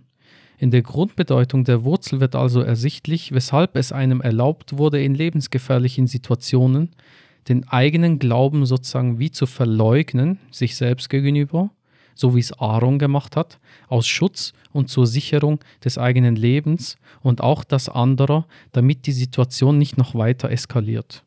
In 0.57 0.71
der 0.71 0.83
Grundbedeutung 0.83 1.63
der 1.65 1.83
Wurzel 1.83 2.21
wird 2.21 2.35
also 2.35 2.61
ersichtlich, 2.61 3.33
weshalb 3.33 3.75
es 3.75 3.91
einem 3.91 4.21
erlaubt 4.21 4.77
wurde, 4.77 5.03
in 5.03 5.13
lebensgefährlichen 5.13 6.07
Situationen 6.07 6.91
den 7.49 7.67
eigenen 7.67 8.19
Glauben 8.19 8.65
sozusagen 8.65 9.19
wie 9.19 9.31
zu 9.31 9.45
verleugnen, 9.45 10.39
sich 10.51 10.75
selbst 10.75 11.09
gegenüber, 11.09 11.71
so 12.15 12.35
wie 12.35 12.39
es 12.39 12.53
Aaron 12.53 12.97
gemacht 12.97 13.35
hat, 13.35 13.59
aus 13.87 14.07
Schutz 14.07 14.53
und 14.71 14.89
zur 14.89 15.05
Sicherung 15.05 15.59
des 15.83 15.97
eigenen 15.97 16.35
Lebens 16.35 16.97
und 17.21 17.41
auch 17.41 17.63
das 17.63 17.89
anderer, 17.89 18.47
damit 18.71 19.05
die 19.05 19.11
Situation 19.11 19.77
nicht 19.77 19.97
noch 19.97 20.15
weiter 20.15 20.49
eskaliert. 20.49 21.23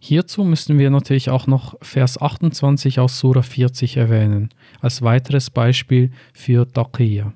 Hierzu 0.00 0.44
müssen 0.44 0.78
wir 0.78 0.90
natürlich 0.90 1.28
auch 1.28 1.48
noch 1.48 1.74
Vers 1.82 2.20
28 2.20 3.00
aus 3.00 3.18
Sura 3.18 3.42
40 3.42 3.96
erwähnen, 3.96 4.50
als 4.80 5.02
weiteres 5.02 5.50
Beispiel 5.50 6.12
für 6.32 6.72
Taqiyya. 6.72 7.34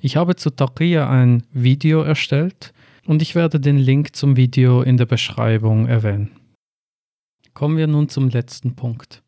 Ich 0.00 0.16
habe 0.16 0.36
zu 0.36 0.50
Taqiyya 0.50 1.10
ein 1.10 1.42
Video 1.52 2.00
erstellt 2.02 2.72
und 3.06 3.20
ich 3.20 3.34
werde 3.34 3.60
den 3.60 3.76
Link 3.76 4.16
zum 4.16 4.36
Video 4.36 4.80
in 4.80 4.96
der 4.96 5.06
Beschreibung 5.06 5.86
erwähnen. 5.86 6.30
Kommen 7.52 7.76
wir 7.76 7.86
nun 7.86 8.08
zum 8.08 8.28
letzten 8.28 8.74
Punkt. 8.74 9.22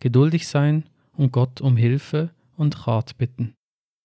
Geduldig 0.00 0.48
sein 0.48 0.84
und 1.16 1.32
Gott 1.32 1.60
um 1.60 1.76
Hilfe 1.76 2.30
und 2.56 2.86
Rat 2.86 3.16
bitten. 3.18 3.54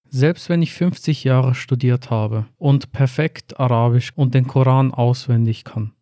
Selbst 0.10 0.50
wenn 0.50 0.62
ich 0.62 0.74
50 0.74 1.24
Jahre 1.24 1.56
studiert 1.56 2.10
habe 2.10 2.46
und 2.58 2.92
perfekt 2.92 3.60
Arabisch 3.60 4.12
und 4.16 4.34
den 4.34 4.46
Koran 4.46 4.94
auswendig 4.94 5.64
kann, 5.64 5.94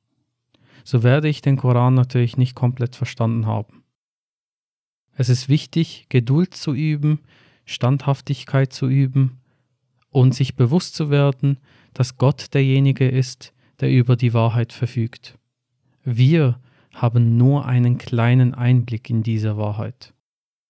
so 0.83 1.03
werde 1.03 1.29
ich 1.29 1.41
den 1.41 1.57
Koran 1.57 1.93
natürlich 1.93 2.37
nicht 2.37 2.55
komplett 2.55 2.95
verstanden 2.95 3.45
haben. 3.45 3.83
Es 5.13 5.29
ist 5.29 5.49
wichtig, 5.49 6.07
Geduld 6.09 6.55
zu 6.55 6.73
üben, 6.73 7.19
Standhaftigkeit 7.65 8.73
zu 8.73 8.87
üben 8.87 9.41
und 10.09 10.33
sich 10.33 10.55
bewusst 10.55 10.95
zu 10.95 11.09
werden, 11.11 11.59
dass 11.93 12.17
Gott 12.17 12.53
derjenige 12.53 13.07
ist, 13.07 13.53
der 13.79 13.91
über 13.91 14.15
die 14.15 14.33
Wahrheit 14.33 14.73
verfügt. 14.73 15.37
Wir 16.03 16.59
haben 16.93 17.37
nur 17.37 17.65
einen 17.65 17.97
kleinen 17.97 18.53
Einblick 18.53 19.09
in 19.09 19.21
diese 19.21 19.57
Wahrheit. 19.57 20.13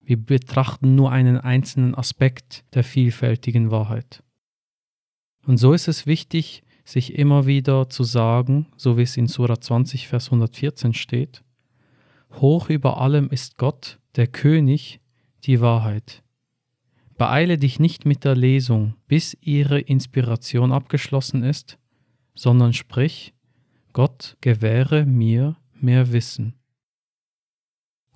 Wir 0.09 0.17
betrachten 0.17 0.95
nur 0.95 1.11
einen 1.11 1.37
einzelnen 1.37 1.93
Aspekt 1.93 2.65
der 2.73 2.83
vielfältigen 2.83 3.69
Wahrheit. 3.69 4.23
Und 5.45 5.57
so 5.57 5.71
ist 5.71 5.87
es 5.87 6.07
wichtig, 6.07 6.63
sich 6.83 7.13
immer 7.13 7.45
wieder 7.45 7.91
zu 7.91 8.03
sagen, 8.03 8.65
so 8.75 8.97
wie 8.97 9.03
es 9.03 9.17
in 9.17 9.27
Surah 9.27 9.61
20, 9.61 10.07
Vers 10.07 10.25
114 10.29 10.95
steht, 10.95 11.43
Hoch 12.31 12.71
über 12.71 12.99
allem 12.99 13.29
ist 13.29 13.59
Gott, 13.59 13.99
der 14.15 14.25
König, 14.25 14.99
die 15.43 15.61
Wahrheit. 15.61 16.23
Beeile 17.19 17.59
dich 17.59 17.79
nicht 17.79 18.07
mit 18.07 18.23
der 18.23 18.35
Lesung, 18.35 18.95
bis 19.07 19.37
ihre 19.41 19.79
Inspiration 19.79 20.71
abgeschlossen 20.71 21.43
ist, 21.43 21.77
sondern 22.33 22.73
sprich, 22.73 23.35
Gott 23.93 24.37
gewähre 24.41 25.05
mir 25.05 25.55
mehr 25.75 26.11
Wissen. 26.11 26.58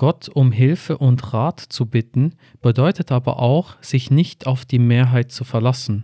Gott 0.04 0.28
um 0.28 0.52
Hilfe 0.52 0.98
und 0.98 1.32
Rat 1.32 1.62
zu 1.62 1.86
bitten, 1.86 2.36
bedeutet 2.62 3.10
aber 3.14 3.40
auch, 3.40 3.82
sich 3.82 4.12
nicht 4.12 4.48
auf 4.48 4.66
die 4.66 4.78
Mehrheit 4.78 5.32
zu 5.32 5.46
verlassen. 5.46 6.04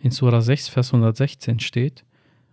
In 0.00 0.10
Surah 0.10 0.40
6, 0.40 0.66
Vers 0.70 0.88
116 0.88 1.60
steht, 1.60 2.04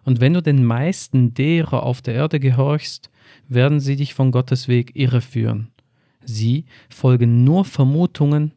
Und 0.04 0.22
wenn 0.22 0.36
du 0.36 0.44
den 0.44 0.64
meisten 0.64 1.34
derer 1.34 1.82
auf 1.82 2.04
der 2.04 2.14
Erde 2.14 2.40
gehorchst, 2.40 3.10
werden 3.48 3.80
sie 3.80 3.96
dich 3.96 4.14
von 4.14 4.30
Gottes 4.30 4.68
Weg 4.68 4.96
irreführen. 4.96 5.72
Sie 6.24 6.66
folgen 6.88 7.44
nur 7.44 7.66
Vermutungen 7.66 8.54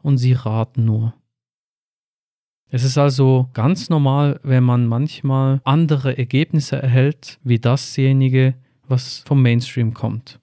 und 0.00 0.16
sie 0.16 0.32
raten 0.32 0.86
nur. 0.86 1.12
Es 2.70 2.84
ist 2.84 2.96
also 2.96 3.50
ganz 3.52 3.90
normal, 3.90 4.40
wenn 4.42 4.64
man 4.64 4.86
manchmal 4.86 5.60
andere 5.64 6.16
Ergebnisse 6.16 6.80
erhält, 6.80 7.38
wie 7.44 7.58
dasjenige, 7.58 8.54
was 8.88 9.18
vom 9.26 9.42
Mainstream 9.42 9.92
kommt. 9.92 10.40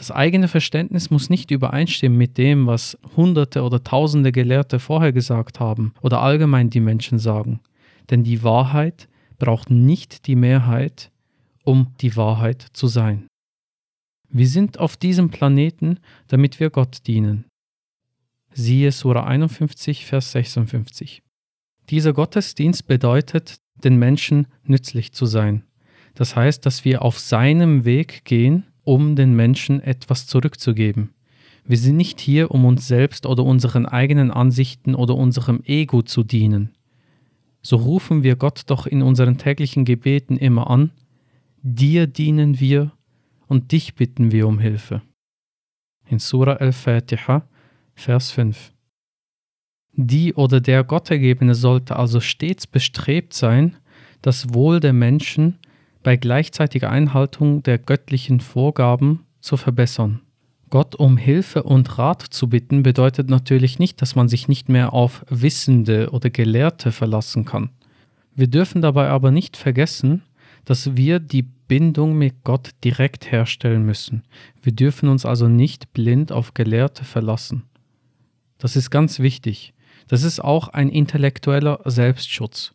Das 0.00 0.10
eigene 0.10 0.48
Verständnis 0.48 1.10
muss 1.10 1.28
nicht 1.28 1.50
übereinstimmen 1.50 2.16
mit 2.16 2.38
dem, 2.38 2.66
was 2.66 2.96
Hunderte 3.18 3.62
oder 3.62 3.84
Tausende 3.84 4.32
Gelehrte 4.32 4.78
vorher 4.78 5.12
gesagt 5.12 5.60
haben 5.60 5.92
oder 6.00 6.22
allgemein 6.22 6.70
die 6.70 6.80
Menschen 6.80 7.18
sagen. 7.18 7.60
Denn 8.08 8.24
die 8.24 8.42
Wahrheit 8.42 9.10
braucht 9.38 9.68
nicht 9.68 10.26
die 10.26 10.36
Mehrheit, 10.36 11.10
um 11.64 11.88
die 12.00 12.16
Wahrheit 12.16 12.64
zu 12.72 12.86
sein. 12.86 13.26
Wir 14.30 14.48
sind 14.48 14.80
auf 14.80 14.96
diesem 14.96 15.28
Planeten, 15.28 15.98
damit 16.28 16.60
wir 16.60 16.70
Gott 16.70 17.06
dienen. 17.06 17.44
Siehe 18.54 18.92
Sura 18.92 19.24
51, 19.24 20.06
Vers 20.06 20.32
56. 20.32 21.22
Dieser 21.90 22.14
Gottesdienst 22.14 22.86
bedeutet, 22.86 23.58
den 23.84 23.98
Menschen 23.98 24.46
nützlich 24.62 25.12
zu 25.12 25.26
sein. 25.26 25.64
Das 26.14 26.36
heißt, 26.36 26.64
dass 26.64 26.86
wir 26.86 27.02
auf 27.02 27.18
seinem 27.18 27.84
Weg 27.84 28.24
gehen, 28.24 28.64
um 28.90 29.14
den 29.14 29.36
Menschen 29.36 29.80
etwas 29.80 30.26
zurückzugeben. 30.26 31.10
Wir 31.64 31.78
sind 31.78 31.96
nicht 31.96 32.18
hier, 32.18 32.50
um 32.50 32.64
uns 32.64 32.88
selbst 32.88 33.24
oder 33.24 33.44
unseren 33.44 33.86
eigenen 33.86 34.32
Ansichten 34.32 34.96
oder 34.96 35.14
unserem 35.14 35.62
Ego 35.64 36.02
zu 36.02 36.24
dienen. 36.24 36.70
So 37.62 37.76
rufen 37.76 38.24
wir 38.24 38.34
Gott 38.34 38.62
doch 38.66 38.88
in 38.88 39.02
unseren 39.02 39.38
täglichen 39.38 39.84
Gebeten 39.84 40.36
immer 40.36 40.68
an, 40.68 40.90
dir 41.62 42.08
dienen 42.08 42.58
wir 42.58 42.90
und 43.46 43.70
dich 43.70 43.94
bitten 43.94 44.32
wir 44.32 44.48
um 44.48 44.58
Hilfe. 44.58 45.02
In 46.08 46.18
Surah 46.18 46.54
al-Fatiha 46.54 47.46
Vers 47.94 48.32
5. 48.32 48.72
Die 49.92 50.34
oder 50.34 50.60
der 50.60 50.82
Gottergebene 50.82 51.54
sollte 51.54 51.94
also 51.94 52.18
stets 52.18 52.66
bestrebt 52.66 53.34
sein, 53.34 53.76
das 54.20 54.52
Wohl 54.52 54.80
der 54.80 54.94
Menschen 54.94 55.59
bei 56.02 56.16
gleichzeitiger 56.16 56.90
Einhaltung 56.90 57.62
der 57.62 57.78
göttlichen 57.78 58.40
Vorgaben 58.40 59.26
zu 59.40 59.56
verbessern. 59.56 60.20
Gott 60.70 60.94
um 60.94 61.16
Hilfe 61.16 61.64
und 61.64 61.98
Rat 61.98 62.22
zu 62.22 62.48
bitten 62.48 62.82
bedeutet 62.84 63.28
natürlich 63.28 63.78
nicht, 63.78 64.00
dass 64.00 64.14
man 64.14 64.28
sich 64.28 64.46
nicht 64.46 64.68
mehr 64.68 64.92
auf 64.92 65.24
Wissende 65.28 66.10
oder 66.10 66.30
Gelehrte 66.30 66.92
verlassen 66.92 67.44
kann. 67.44 67.70
Wir 68.36 68.46
dürfen 68.46 68.80
dabei 68.80 69.08
aber 69.08 69.32
nicht 69.32 69.56
vergessen, 69.56 70.22
dass 70.64 70.96
wir 70.96 71.18
die 71.18 71.42
Bindung 71.42 72.16
mit 72.16 72.44
Gott 72.44 72.70
direkt 72.84 73.32
herstellen 73.32 73.84
müssen. 73.84 74.22
Wir 74.62 74.72
dürfen 74.72 75.08
uns 75.08 75.26
also 75.26 75.48
nicht 75.48 75.92
blind 75.92 76.30
auf 76.30 76.54
Gelehrte 76.54 77.04
verlassen. 77.04 77.64
Das 78.58 78.76
ist 78.76 78.90
ganz 78.90 79.18
wichtig. 79.18 79.74
Das 80.06 80.22
ist 80.22 80.40
auch 80.40 80.68
ein 80.68 80.88
intellektueller 80.88 81.80
Selbstschutz. 81.84 82.72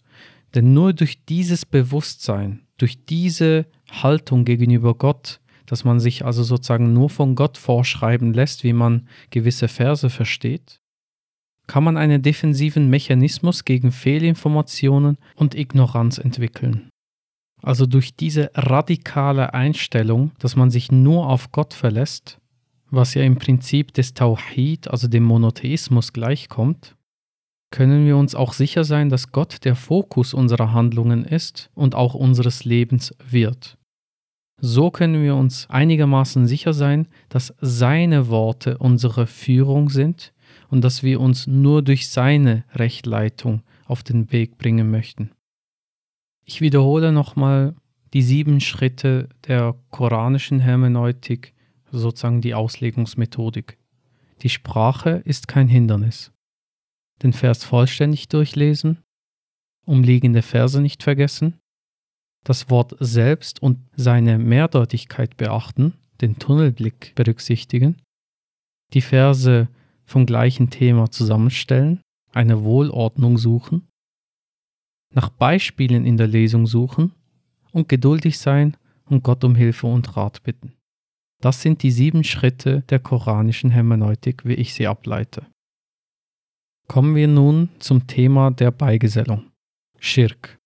Denn 0.54 0.74
nur 0.74 0.94
durch 0.94 1.24
dieses 1.26 1.66
Bewusstsein, 1.66 2.62
durch 2.78 3.06
diese 3.06 3.66
Haltung 3.90 4.46
gegenüber 4.46 4.96
Gott, 4.96 5.40
dass 5.66 5.84
man 5.84 6.00
sich 6.00 6.26
also 6.26 6.44
sozusagen 6.44 6.94
nur 6.94 7.10
von 7.10 7.36
Gott 7.36 7.58
vorschreiben 7.58 8.34
lässt, 8.34 8.64
wie 8.64 8.74
man 8.74 9.08
gewisse 9.30 9.68
Verse 9.68 10.10
versteht, 10.10 10.80
kann 11.68 11.84
man 11.84 11.98
einen 11.98 12.22
defensiven 12.22 12.90
Mechanismus 12.90 13.66
gegen 13.66 13.92
Fehlinformationen 13.92 15.18
und 15.36 15.56
Ignoranz 15.56 16.18
entwickeln. 16.18 16.90
Also 17.62 17.88
durch 17.88 18.16
diese 18.16 18.52
radikale 18.54 19.54
Einstellung, 19.54 20.32
dass 20.38 20.56
man 20.56 20.70
sich 20.70 20.92
nur 20.92 21.28
auf 21.28 21.52
Gott 21.52 21.74
verlässt, 21.74 22.40
was 22.92 23.16
ja 23.16 23.24
im 23.24 23.38
Prinzip 23.38 23.94
des 23.94 24.14
Tawhid, 24.14 24.88
also 24.88 25.08
dem 25.08 25.24
Monotheismus 25.24 26.14
gleichkommt, 26.14 26.96
können 27.76 28.06
wir 28.06 28.16
uns 28.16 28.36
auch 28.36 28.54
sicher 28.54 28.86
sein, 28.86 29.10
dass 29.10 29.34
Gott 29.34 29.66
der 29.66 29.76
Fokus 29.76 30.34
unserer 30.34 30.72
Handlungen 30.72 31.26
ist 31.26 31.70
und 31.74 31.94
auch 31.94 32.14
unseres 32.14 32.64
Lebens 32.64 33.14
wird. 33.30 33.78
So 34.62 34.92
können 34.92 35.22
wir 35.22 35.36
uns 35.36 35.70
einigermaßen 35.70 36.48
sicher 36.48 36.72
sein, 36.72 37.10
dass 37.28 37.54
seine 37.60 38.30
Worte 38.30 38.78
unsere 38.78 39.28
Führung 39.28 39.90
sind 39.90 40.32
und 40.70 40.86
dass 40.86 41.04
wir 41.04 41.20
uns 41.20 41.48
nur 41.48 41.82
durch 41.82 42.10
seine 42.10 42.64
Rechtleitung 42.72 43.62
auf 43.84 44.04
den 44.04 44.32
Weg 44.32 44.58
bringen 44.58 44.90
möchten. 44.90 45.32
Ich 46.46 46.62
wiederhole 46.62 47.12
nochmal 47.12 47.76
die 48.14 48.22
sieben 48.22 48.62
Schritte 48.62 49.28
der 49.50 49.76
koranischen 49.90 50.62
Hermeneutik, 50.62 51.54
sozusagen 51.92 52.40
die 52.40 52.54
Auslegungsmethodik. 52.54 53.78
Die 54.44 54.50
Sprache 54.50 55.22
ist 55.26 55.50
kein 55.50 55.68
Hindernis. 55.68 56.32
Den 57.24 57.34
Vers 57.34 57.64
vollständig 57.64 58.28
durchlesen, 58.28 59.00
umliegende 59.86 60.42
Verse 60.42 60.82
nicht 60.82 61.04
vergessen, 61.04 61.60
das 62.44 62.70
Wort 62.70 62.96
selbst 63.00 63.62
und 63.62 63.80
seine 63.96 64.38
Mehrdeutigkeit 64.38 65.38
beachten, 65.38 65.94
den 66.22 66.40
Tunnelblick 66.40 67.14
berücksichtigen, 67.16 68.02
die 68.94 69.02
Verse 69.02 69.68
vom 70.06 70.26
gleichen 70.26 70.70
Thema 70.70 71.10
zusammenstellen, 71.10 72.02
eine 72.32 72.64
Wohlordnung 72.64 73.38
suchen, 73.38 73.88
nach 75.14 75.30
Beispielen 75.30 76.06
in 76.06 76.18
der 76.18 76.28
Lesung 76.28 76.68
suchen 76.68 77.14
und 77.72 77.90
geduldig 77.90 78.38
sein 78.38 78.78
und 79.06 79.24
Gott 79.24 79.44
um 79.44 79.56
Hilfe 79.56 79.88
und 79.88 80.16
Rat 80.16 80.44
bitten. 80.44 80.74
Das 81.42 81.62
sind 81.62 81.84
die 81.84 81.92
sieben 81.92 82.24
Schritte 82.24 82.82
der 82.90 83.00
koranischen 83.00 83.72
Hermeneutik, 83.72 84.46
wie 84.46 84.54
ich 84.54 84.74
sie 84.74 84.88
ableite. 84.88 85.46
Kommen 86.88 87.16
wir 87.16 87.28
nun 87.28 87.70
zum 87.80 88.06
Thema 88.08 88.52
der 88.52 88.72
Beigesellung. 88.72 89.52
Schirk. 90.00 90.60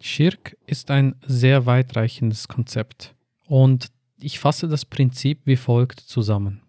Schirk 0.00 0.56
ist 0.66 0.90
ein 0.90 1.16
sehr 1.26 1.66
weitreichendes 1.66 2.46
Konzept 2.46 3.14
und 3.46 3.88
ich 4.20 4.38
fasse 4.38 4.68
das 4.68 4.84
Prinzip 4.84 5.40
wie 5.44 5.56
folgt 5.56 6.00
zusammen. 6.00 6.62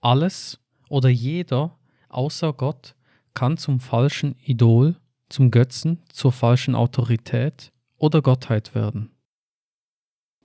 Alles 0.00 0.58
oder 0.88 1.10
jeder 1.10 1.78
außer 2.08 2.52
Gott 2.52 2.94
kann 3.34 3.56
zum 3.56 3.78
falschen 3.78 4.36
Idol, 4.42 4.96
zum 5.28 5.50
Götzen, 5.50 6.02
zur 6.08 6.32
falschen 6.32 6.74
Autorität 6.74 7.72
oder 7.96 8.22
Gottheit 8.22 8.74
werden. 8.74 9.10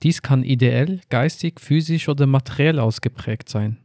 Dies 0.02 0.20
kann 0.20 0.44
ideell, 0.44 1.00
geistig, 1.08 1.60
physisch 1.60 2.08
oder 2.08 2.26
materiell 2.26 2.78
ausgeprägt 2.78 3.48
sein. 3.48 3.78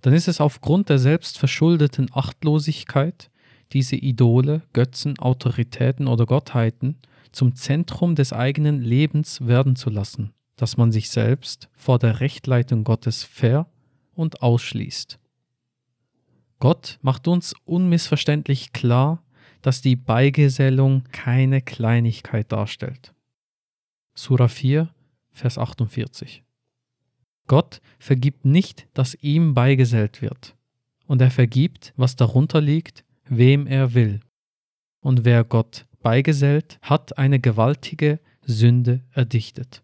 Dann 0.00 0.14
ist 0.14 0.28
es 0.28 0.40
aufgrund 0.40 0.88
der 0.88 0.98
selbstverschuldeten 0.98 2.08
Achtlosigkeit, 2.12 3.30
diese 3.72 3.96
Idole, 3.96 4.62
Götzen, 4.72 5.18
Autoritäten 5.18 6.08
oder 6.08 6.26
Gottheiten 6.26 6.96
zum 7.32 7.54
Zentrum 7.54 8.14
des 8.14 8.32
eigenen 8.32 8.80
Lebens 8.80 9.46
werden 9.46 9.76
zu 9.76 9.90
lassen, 9.90 10.32
dass 10.56 10.76
man 10.76 10.90
sich 10.90 11.10
selbst 11.10 11.68
vor 11.74 11.98
der 11.98 12.20
Rechtleitung 12.20 12.84
Gottes 12.84 13.22
ver- 13.22 13.68
und 14.14 14.42
ausschließt. 14.42 15.18
Gott 16.58 16.98
macht 17.02 17.28
uns 17.28 17.54
unmissverständlich 17.64 18.72
klar, 18.72 19.22
dass 19.62 19.82
die 19.82 19.96
Beigesellung 19.96 21.04
keine 21.12 21.62
Kleinigkeit 21.62 22.50
darstellt. 22.50 23.14
Surah 24.14 24.48
4, 24.48 24.92
Vers 25.32 25.58
48. 25.58 26.42
Gott 27.50 27.80
vergibt 27.98 28.44
nicht, 28.44 28.86
dass 28.94 29.16
ihm 29.22 29.54
beigesellt 29.54 30.22
wird, 30.22 30.54
und 31.08 31.20
er 31.20 31.32
vergibt, 31.32 31.92
was 31.96 32.14
darunter 32.14 32.60
liegt, 32.60 33.04
wem 33.28 33.66
er 33.66 33.92
will. 33.92 34.20
Und 35.00 35.24
wer 35.24 35.42
Gott 35.42 35.84
beigesellt, 36.00 36.78
hat 36.80 37.18
eine 37.18 37.40
gewaltige 37.40 38.20
Sünde 38.42 39.02
erdichtet. 39.10 39.82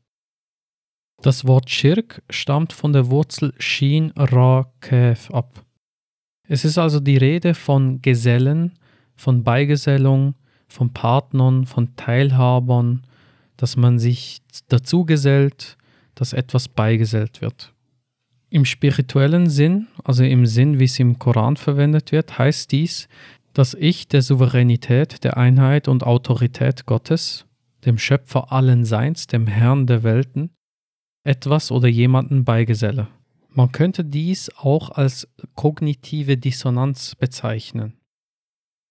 Das 1.21 1.45
Wort 1.45 1.69
Schirk 1.69 2.23
stammt 2.31 2.73
von 2.73 2.93
der 2.93 3.11
Wurzel 3.11 3.53
Shin 3.59 4.13
Ra 4.13 4.73
Kef 4.81 5.33
ab. 5.33 5.65
Es 6.47 6.65
ist 6.65 6.79
also 6.79 7.01
die 7.01 7.17
Rede 7.17 7.55
von 7.55 8.01
Gesellen, 8.01 8.79
von 9.17 9.43
Beigesellung, 9.43 10.37
von 10.69 10.93
Partnern, 10.93 11.67
von 11.67 11.97
Teilhabern, 11.97 13.05
dass 13.57 13.77
man 13.77 13.99
sich 13.99 14.41
dazu 14.69 15.05
gesellt, 15.05 15.77
dass 16.17 16.33
etwas 16.33 16.67
beigesellt 16.67 17.41
wird. 17.41 17.73
Im 18.51 18.65
spirituellen 18.65 19.49
Sinn, 19.49 19.87
also 20.03 20.25
im 20.25 20.47
Sinn, 20.47 20.81
wie 20.81 20.85
es 20.85 20.99
im 20.99 21.19
Koran 21.21 21.57
verwendet 21.57 22.11
wird, 22.11 22.39
heißt 22.39 22.73
dies, 22.73 23.09
dass 23.53 23.75
ich 23.75 24.09
der 24.09 24.23
Souveränität, 24.23 25.23
der 25.23 25.37
Einheit 25.37 25.89
und 25.89 26.05
Autorität 26.05 26.87
Gottes, 26.87 27.47
dem 27.85 27.99
Schöpfer 27.99 28.53
allen 28.53 28.85
Seins, 28.85 29.27
dem 29.27 29.47
Herrn 29.47 29.87
der 29.87 30.03
Welten, 30.03 30.51
etwas 31.25 31.71
oder 31.71 31.89
jemanden 31.89 32.45
beigeselle. 32.45 33.09
Man 33.51 33.73
könnte 33.73 34.05
dies 34.05 34.51
auch 34.57 34.91
als 34.91 35.29
kognitive 35.55 36.37
Dissonanz 36.37 37.15
bezeichnen. 37.15 37.95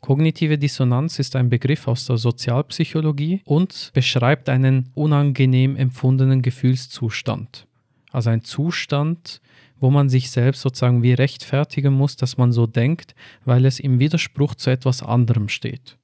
Kognitive 0.05 0.59
Dissonanz 0.59 1.17
ist 1.17 1.35
ein 1.35 1.49
Begriff 1.49 1.87
aus 1.87 2.05
der 2.05 2.17
Sozialpsychologie 2.17 3.41
und 3.43 3.89
beschreibt 3.95 4.49
einen 4.49 4.91
unangenehm 4.93 5.75
empfundenen 5.75 6.43
Gefühlszustand. 6.43 7.65
Also 8.11 8.29
ein 8.29 8.43
Zustand, 8.43 9.41
wo 9.79 9.89
man 9.89 10.07
sich 10.07 10.29
selbst 10.29 10.61
sozusagen 10.61 11.01
wie 11.01 11.13
rechtfertigen 11.13 11.91
muss, 11.91 12.17
dass 12.17 12.37
man 12.37 12.51
so 12.51 12.67
denkt, 12.67 13.15
weil 13.45 13.65
es 13.65 13.79
im 13.79 13.97
Widerspruch 13.97 14.53
zu 14.53 14.69
etwas 14.69 15.01
anderem 15.01 15.49
steht. 15.49 15.97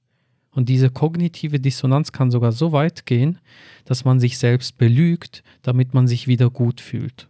Und 0.50 0.68
diese 0.68 0.90
kognitive 0.90 1.60
Dissonanz 1.60 2.12
kann 2.12 2.32
sogar 2.32 2.54
so 2.54 2.72
weit 2.72 3.06
gehen, 3.06 3.38
dass 3.86 4.04
man 4.04 4.20
sich 4.20 4.40
selbst 4.40 4.80
belügt, 4.80 5.44
damit 5.62 5.94
man 5.94 6.08
sich 6.08 6.26
wieder 6.28 6.50
gut 6.50 6.82
fühlt. 6.82 7.30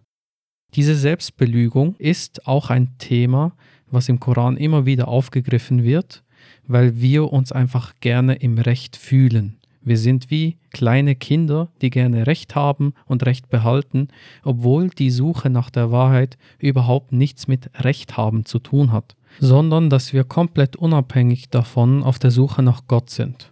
Diese 0.76 0.96
Selbstbelügung 0.96 1.98
ist 1.98 2.48
auch 2.48 2.70
ein 2.70 2.98
Thema, 2.98 3.58
was 3.88 4.08
im 4.08 4.22
Koran 4.22 4.56
immer 4.56 4.86
wieder 4.86 5.10
aufgegriffen 5.10 5.84
wird, 5.84 6.24
weil 6.68 7.02
wir 7.02 7.32
uns 7.32 7.52
einfach 7.52 7.94
gerne 8.00 8.36
im 8.36 8.58
Recht 8.58 8.98
fühlen. 8.98 9.58
Wir 9.84 9.98
sind 9.98 10.30
wie 10.30 10.58
kleine 10.70 11.16
Kinder, 11.16 11.70
die 11.82 11.90
gerne 11.90 12.28
Recht 12.28 12.54
haben 12.54 12.94
und 13.08 13.26
Recht 13.26 13.50
behalten, 13.50 14.10
obwohl 14.44 14.90
die 14.90 15.10
Suche 15.10 15.50
nach 15.50 15.72
der 15.72 15.92
Wahrheit 15.92 16.38
überhaupt 16.60 17.12
nichts 17.12 17.48
mit 17.48 17.72
Recht 17.84 18.16
haben 18.16 18.46
zu 18.46 18.60
tun 18.60 18.92
hat, 18.92 19.16
sondern 19.40 19.90
dass 19.90 20.14
wir 20.14 20.24
komplett 20.24 20.76
unabhängig 20.76 21.50
davon 21.50 22.04
auf 22.04 22.20
der 22.20 22.30
Suche 22.30 22.62
nach 22.62 22.84
Gott 22.88 23.10
sind. 23.10 23.52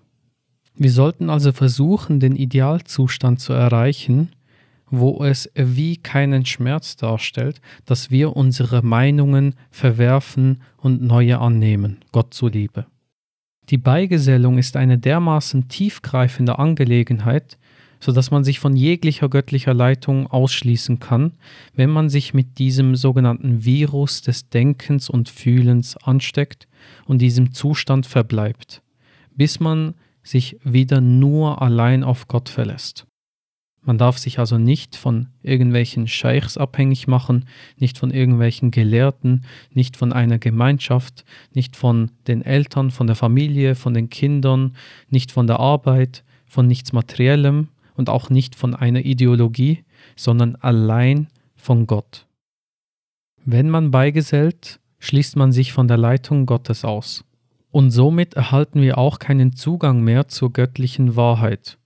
Wir 0.75 0.91
sollten 0.91 1.31
also 1.31 1.51
versuchen, 1.51 2.19
den 2.19 2.35
Idealzustand 2.35 3.39
zu 3.39 3.53
erreichen, 3.53 4.29
wo 4.91 5.23
es 5.23 5.51
wie 5.55 5.97
keinen 5.97 6.45
Schmerz 6.45 6.95
darstellt, 6.95 7.59
dass 7.85 8.11
wir 8.11 8.35
unsere 8.35 8.83
Meinungen 8.83 9.55
verwerfen 9.71 10.61
und 10.77 11.01
neue 11.01 11.39
annehmen, 11.39 11.97
Gott 12.11 12.33
zuliebe. 12.33 12.85
Die 13.69 13.77
Beigesellung 13.77 14.57
ist 14.57 14.75
eine 14.75 14.97
dermaßen 14.97 15.67
tiefgreifende 15.67 16.57
Angelegenheit, 16.57 17.57
so 17.99 18.11
dass 18.11 18.31
man 18.31 18.43
sich 18.43 18.59
von 18.59 18.75
jeglicher 18.75 19.29
göttlicher 19.29 19.73
Leitung 19.73 20.27
ausschließen 20.27 20.99
kann, 20.99 21.33
wenn 21.75 21.89
man 21.89 22.09
sich 22.09 22.33
mit 22.33 22.57
diesem 22.57 22.95
sogenannten 22.95 23.65
Virus 23.65 24.21
des 24.21 24.49
Denkens 24.49 25.09
und 25.09 25.29
Fühlens 25.29 25.97
ansteckt 25.97 26.67
und 27.05 27.21
diesem 27.21 27.53
Zustand 27.53 28.05
verbleibt, 28.05 28.81
bis 29.35 29.59
man 29.59 29.93
sich 30.23 30.57
wieder 30.63 31.01
nur 31.01 31.61
allein 31.61 32.03
auf 32.03 32.27
Gott 32.27 32.49
verlässt. 32.49 33.05
Man 33.81 33.97
darf 33.97 34.17
sich 34.17 34.39
also 34.39 34.57
nicht 34.57 34.95
von 34.95 35.27
irgendwelchen 35.41 36.07
Scheichs 36.07 36.57
abhängig 36.57 37.07
machen, 37.07 37.45
nicht 37.77 37.97
von 37.97 38.11
irgendwelchen 38.11 38.71
Gelehrten, 38.71 39.45
nicht 39.71 39.95
von 39.95 40.11
einer 40.11 40.37
Gemeinschaft, 40.37 41.23
nicht 41.53 41.75
von 41.75 42.11
den 42.27 42.41
Eltern, 42.41 42.91
von 42.91 43.07
der 43.07 43.15
Familie, 43.15 43.75
von 43.75 43.93
den 43.93 44.09
Kindern, 44.09 44.75
nicht 45.09 45.31
von 45.31 45.47
der 45.47 45.59
Arbeit, 45.59 46.23
von 46.45 46.67
nichts 46.67 46.93
Materiellem 46.93 47.69
und 47.95 48.09
auch 48.09 48.29
nicht 48.29 48.55
von 48.55 48.75
einer 48.75 49.05
Ideologie, 49.05 49.83
sondern 50.15 50.55
allein 50.55 51.27
von 51.55 51.87
Gott. 51.87 52.27
Wenn 53.45 53.69
man 53.69 53.91
beigesellt, 53.91 54.79
schließt 54.99 55.37
man 55.37 55.51
sich 55.51 55.71
von 55.71 55.87
der 55.87 55.97
Leitung 55.97 56.45
Gottes 56.45 56.83
aus. 56.83 57.23
Und 57.71 57.91
somit 57.91 58.33
erhalten 58.33 58.81
wir 58.81 58.97
auch 58.97 59.19
keinen 59.19 59.55
Zugang 59.55 60.01
mehr 60.01 60.27
zur 60.27 60.51
göttlichen 60.51 61.15
Wahrheit 61.15 61.78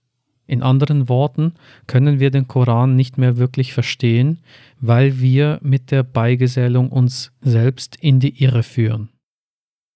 In 0.46 0.62
anderen 0.62 1.10
Worten 1.10 1.54
können 1.88 2.20
wir 2.20 2.32
den 2.32 2.48
Koran 2.48 2.96
nicht 2.96 3.18
mehr 3.18 3.38
wirklich 3.38 3.74
verstehen, 3.74 4.40
weil 4.82 5.20
wir 5.20 5.60
mit 5.62 5.92
der 5.92 6.04
Beigesellung 6.04 6.90
uns 6.90 7.32
selbst 7.42 7.96
in 7.96 8.20
die 8.20 8.44
Irre 8.44 8.64
führen. 8.64 9.10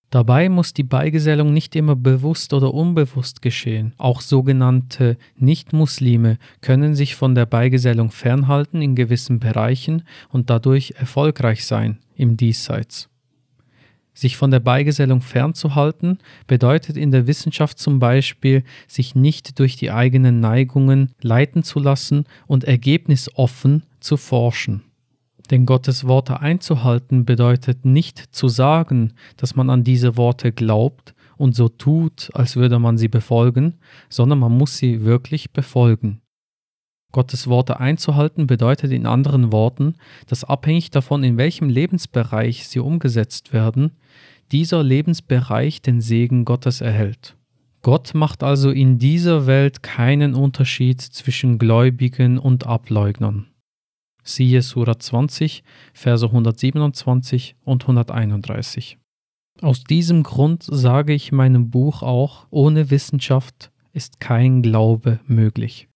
Dabei 0.10 0.47
muss 0.47 0.73
die 0.73 0.83
Beigesellung 0.83 1.51
nicht 1.51 1.75
immer 1.75 1.97
bewusst 1.97 2.53
oder 2.53 2.73
unbewusst 2.73 3.41
geschehen. 3.41 3.93
Auch 3.97 4.21
sogenannte 4.21 5.17
Nichtmuslime 5.36 6.38
können 6.62 6.95
sich 6.95 7.15
von 7.15 7.36
der 7.36 7.45
Beigesellung 7.45 8.12
fernhalten 8.12 8.81
in 8.81 8.95
gewissen 8.95 9.39
Bereichen 9.39 10.03
und 10.29 10.49
dadurch 10.49 10.93
erfolgreich 10.97 11.65
sein 11.65 11.97
im 12.15 12.38
Diesseits. 12.38 13.10
Sich 14.17 14.36
von 14.36 14.49
der 14.49 14.60
Beigesellung 14.60 15.21
fernzuhalten 15.21 16.17
bedeutet 16.47 16.97
in 16.97 17.12
der 17.12 17.27
Wissenschaft 17.27 17.77
zum 17.77 17.99
Beispiel, 17.99 18.63
sich 18.88 19.13
nicht 19.13 19.60
durch 19.60 19.75
die 19.75 19.91
eigenen 19.91 20.39
Neigungen 20.39 21.12
leiten 21.21 21.62
zu 21.62 21.77
lassen 21.77 22.23
und 22.47 22.63
ergebnisoffen 22.63 23.84
zu 23.99 24.17
forschen. 24.17 24.82
Denn 25.51 25.67
Gottes 25.67 26.08
Worte 26.08 26.39
einzuhalten 26.39 27.25
bedeutet 27.25 27.86
nicht 27.86 28.17
zu 28.17 28.47
sagen, 28.47 29.13
dass 29.36 29.56
man 29.56 29.69
an 29.69 29.84
diese 29.84 30.17
Worte 30.17 30.51
glaubt 30.51 31.13
und 31.38 31.56
so 31.56 31.69
tut, 31.69 32.32
als 32.34 32.56
würde 32.56 32.80
man 32.80 32.97
sie 32.97 33.10
befolgen, 33.10 33.75
sondern 34.10 34.39
man 34.39 34.58
muss 34.58 34.77
sie 34.77 35.06
wirklich 35.06 35.53
befolgen. 35.53 36.21
Gottes 37.12 37.47
Worte 37.47 37.80
einzuhalten 37.80 38.47
bedeutet 38.47 38.91
in 38.91 39.06
anderen 39.06 39.51
Worten, 39.51 39.95
dass 40.27 40.43
abhängig 40.43 40.91
davon, 40.91 41.23
in 41.23 41.38
welchem 41.38 41.69
Lebensbereich 41.69 42.67
sie 42.67 42.80
umgesetzt 42.80 43.53
werden, 43.53 43.91
dieser 44.51 44.83
Lebensbereich 44.83 45.81
den 45.81 46.01
Segen 46.01 46.45
Gottes 46.45 46.81
erhält. 46.81 47.36
Gott 47.81 48.13
macht 48.13 48.43
also 48.43 48.71
in 48.71 48.99
dieser 48.99 49.47
Welt 49.47 49.83
keinen 49.83 50.33
Unterschied 50.33 51.01
zwischen 51.01 51.57
Gläubigen 51.57 52.38
und 52.38 52.65
Ableugnern. 52.65 53.47
Siehe 54.23 54.62
Sura 54.62 54.99
20, 54.99 55.63
Verse 55.93 56.25
127 56.25 57.55
und 57.63 57.83
131. 57.83 58.97
Aus 59.62 59.83
diesem 59.83 60.23
Grund 60.23 60.63
sage 60.63 61.13
ich 61.13 61.31
in 61.31 61.38
meinem 61.38 61.69
Buch 61.69 62.03
auch, 62.03 62.45
ohne 62.49 62.91
Wissenschaft 62.91 63.71
ist 63.93 64.19
kein 64.19 64.62
Glaube 64.62 65.19
möglich. 65.25 65.88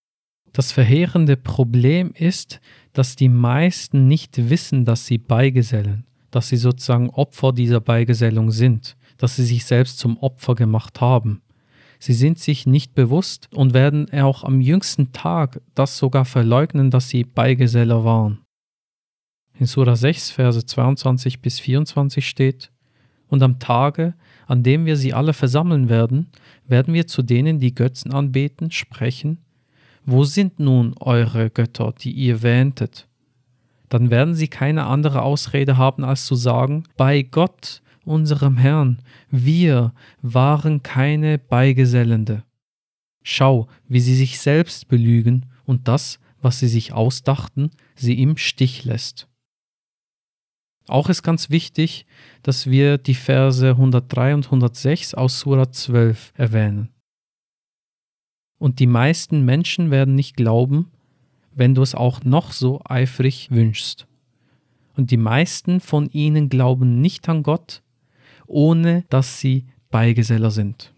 Das 0.52 0.72
verheerende 0.72 1.36
Problem 1.36 2.12
ist, 2.14 2.60
dass 2.92 3.16
die 3.16 3.28
meisten 3.28 4.08
nicht 4.08 4.50
wissen, 4.50 4.84
dass 4.84 5.06
sie 5.06 5.18
beigesellen 5.18 6.06
dass 6.32 6.48
sie 6.48 6.56
sozusagen 6.56 7.10
Opfer 7.10 7.52
dieser 7.52 7.80
Beigesellung 7.80 8.50
sind, 8.50 8.96
dass 9.18 9.36
sie 9.36 9.44
sich 9.44 9.64
selbst 9.64 9.98
zum 9.98 10.18
Opfer 10.18 10.56
gemacht 10.56 11.00
haben. 11.00 11.42
Sie 12.00 12.14
sind 12.14 12.40
sich 12.40 12.66
nicht 12.66 12.96
bewusst 12.96 13.48
und 13.54 13.74
werden 13.74 14.12
auch 14.12 14.42
am 14.42 14.60
jüngsten 14.60 15.12
Tag 15.12 15.60
das 15.76 15.98
sogar 15.98 16.24
verleugnen, 16.24 16.90
dass 16.90 17.08
sie 17.08 17.22
Beigeseller 17.22 18.04
waren. 18.04 18.40
In 19.56 19.66
Sura 19.66 19.94
6, 19.94 20.32
Verse 20.32 20.66
22 20.66 21.40
bis 21.40 21.60
24 21.60 22.26
steht, 22.26 22.72
Und 23.28 23.42
am 23.44 23.60
Tage, 23.60 24.14
an 24.48 24.64
dem 24.64 24.86
wir 24.86 24.96
sie 24.96 25.14
alle 25.14 25.32
versammeln 25.32 25.88
werden, 25.88 26.30
werden 26.66 26.92
wir 26.92 27.06
zu 27.06 27.22
denen, 27.22 27.60
die 27.60 27.74
Götzen 27.74 28.12
anbeten, 28.12 28.72
sprechen, 28.72 29.38
Wo 30.04 30.24
sind 30.24 30.58
nun 30.58 30.94
eure 30.98 31.50
Götter, 31.50 31.94
die 31.96 32.10
ihr 32.10 32.42
wähntet? 32.42 33.06
Dann 33.92 34.10
werden 34.10 34.34
sie 34.34 34.48
keine 34.48 34.86
andere 34.86 35.20
Ausrede 35.20 35.76
haben, 35.76 36.02
als 36.02 36.24
zu 36.24 36.34
sagen, 36.34 36.84
bei 36.96 37.20
Gott, 37.20 37.82
unserem 38.06 38.56
Herrn, 38.56 39.02
wir 39.30 39.92
waren 40.22 40.82
keine 40.82 41.38
Beigesellende. 41.38 42.42
Schau, 43.22 43.68
wie 43.88 44.00
sie 44.00 44.14
sich 44.14 44.40
selbst 44.40 44.88
belügen 44.88 45.44
und 45.66 45.88
das, 45.88 46.20
was 46.40 46.58
sie 46.58 46.68
sich 46.68 46.94
ausdachten, 46.94 47.70
sie 47.94 48.18
im 48.18 48.38
Stich 48.38 48.86
lässt. 48.86 49.28
Auch 50.88 51.10
ist 51.10 51.22
ganz 51.22 51.50
wichtig, 51.50 52.06
dass 52.42 52.70
wir 52.70 52.96
die 52.96 53.14
Verse 53.14 53.68
103 53.68 54.34
und 54.34 54.46
106 54.46 55.12
aus 55.12 55.40
Surah 55.40 55.70
12 55.70 56.32
erwähnen. 56.34 56.88
Und 58.58 58.78
die 58.78 58.86
meisten 58.86 59.44
Menschen 59.44 59.90
werden 59.90 60.14
nicht 60.14 60.34
glauben, 60.34 60.90
wenn 61.54 61.74
du 61.74 61.82
es 61.82 61.94
auch 61.94 62.22
noch 62.24 62.52
so 62.52 62.80
eifrig 62.84 63.50
wünschst. 63.50 64.06
Und 64.96 65.10
die 65.10 65.16
meisten 65.16 65.80
von 65.80 66.08
ihnen 66.10 66.48
glauben 66.48 67.00
nicht 67.00 67.28
an 67.28 67.42
Gott, 67.42 67.82
ohne 68.46 69.04
dass 69.08 69.40
sie 69.40 69.66
Beigeseller 69.90 70.50
sind. 70.50 70.92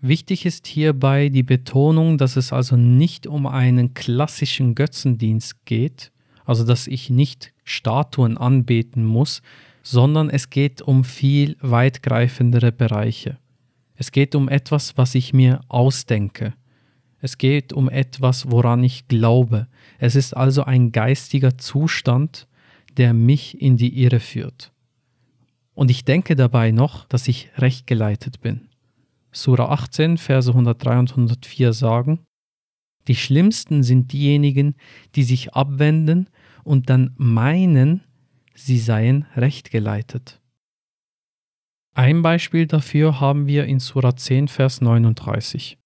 Wichtig 0.00 0.46
ist 0.46 0.66
hierbei 0.66 1.30
die 1.30 1.42
Betonung, 1.42 2.18
dass 2.18 2.36
es 2.36 2.52
also 2.52 2.76
nicht 2.76 3.26
um 3.26 3.46
einen 3.46 3.94
klassischen 3.94 4.74
Götzendienst 4.74 5.64
geht, 5.64 6.12
also 6.44 6.64
dass 6.64 6.86
ich 6.86 7.10
nicht 7.10 7.52
Statuen 7.64 8.38
anbeten 8.38 9.04
muss, 9.04 9.42
sondern 9.82 10.30
es 10.30 10.50
geht 10.50 10.82
um 10.82 11.04
viel 11.04 11.56
weitgreifendere 11.60 12.72
Bereiche. 12.72 13.38
Es 13.94 14.12
geht 14.12 14.34
um 14.34 14.48
etwas, 14.48 14.96
was 14.98 15.14
ich 15.14 15.32
mir 15.32 15.60
ausdenke, 15.68 16.54
es 17.26 17.38
geht 17.38 17.72
um 17.72 17.88
etwas, 17.88 18.52
woran 18.52 18.84
ich 18.84 19.08
glaube. 19.08 19.66
Es 19.98 20.14
ist 20.14 20.36
also 20.36 20.62
ein 20.62 20.92
geistiger 20.92 21.58
Zustand, 21.58 22.46
der 22.96 23.14
mich 23.14 23.60
in 23.60 23.76
die 23.76 24.00
Irre 24.00 24.20
führt. 24.20 24.72
Und 25.74 25.90
ich 25.90 26.04
denke 26.04 26.36
dabei 26.36 26.70
noch, 26.70 27.04
dass 27.06 27.26
ich 27.26 27.50
recht 27.58 27.88
geleitet 27.88 28.40
bin. 28.40 28.68
Sura 29.32 29.72
18, 29.72 30.18
Verse 30.18 30.48
103 30.48 30.98
und 31.00 31.10
104 31.10 31.72
sagen, 31.72 32.20
die 33.08 33.16
schlimmsten 33.16 33.82
sind 33.82 34.12
diejenigen, 34.12 34.76
die 35.16 35.24
sich 35.24 35.52
abwenden 35.52 36.30
und 36.62 36.90
dann 36.90 37.10
meinen, 37.16 38.02
sie 38.54 38.78
seien 38.78 39.26
recht 39.34 39.72
geleitet. 39.72 40.40
Ein 41.92 42.22
Beispiel 42.22 42.66
dafür 42.66 43.18
haben 43.18 43.48
wir 43.48 43.64
in 43.64 43.80
Sura 43.80 44.14
10, 44.14 44.46
Vers 44.46 44.80
39. 44.80 45.76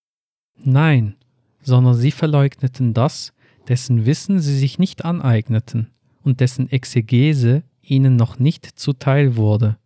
Nein, 0.63 1.17
sondern 1.63 1.95
sie 1.95 2.11
verleugneten 2.11 2.95
das, 2.95 3.33
dessen 3.69 4.07
Wissen 4.07 4.41
sie 4.41 4.59
sich 4.59 4.79
nicht 4.79 5.05
aneigneten 5.05 5.91
und 6.23 6.41
dessen 6.41 6.71
Exegese 6.71 7.63
ihnen 7.83 8.17
noch 8.17 8.39
nicht 8.39 8.67
zuteil 8.67 9.37
wurde. 9.37 9.77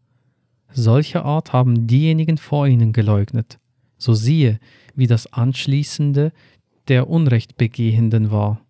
Solcher 0.73 1.25
Art 1.25 1.53
haben 1.53 1.87
diejenigen 1.87 2.39
vor 2.39 2.67
ihnen 2.67 2.93
geleugnet. 2.93 3.59
So 3.97 4.13
siehe, 4.15 4.59
wie 4.95 5.07
das 5.07 5.33
Anschließende 5.33 6.33
der 6.89 7.09
Unrechtbegehenden 7.09 8.31
war. 8.31 8.61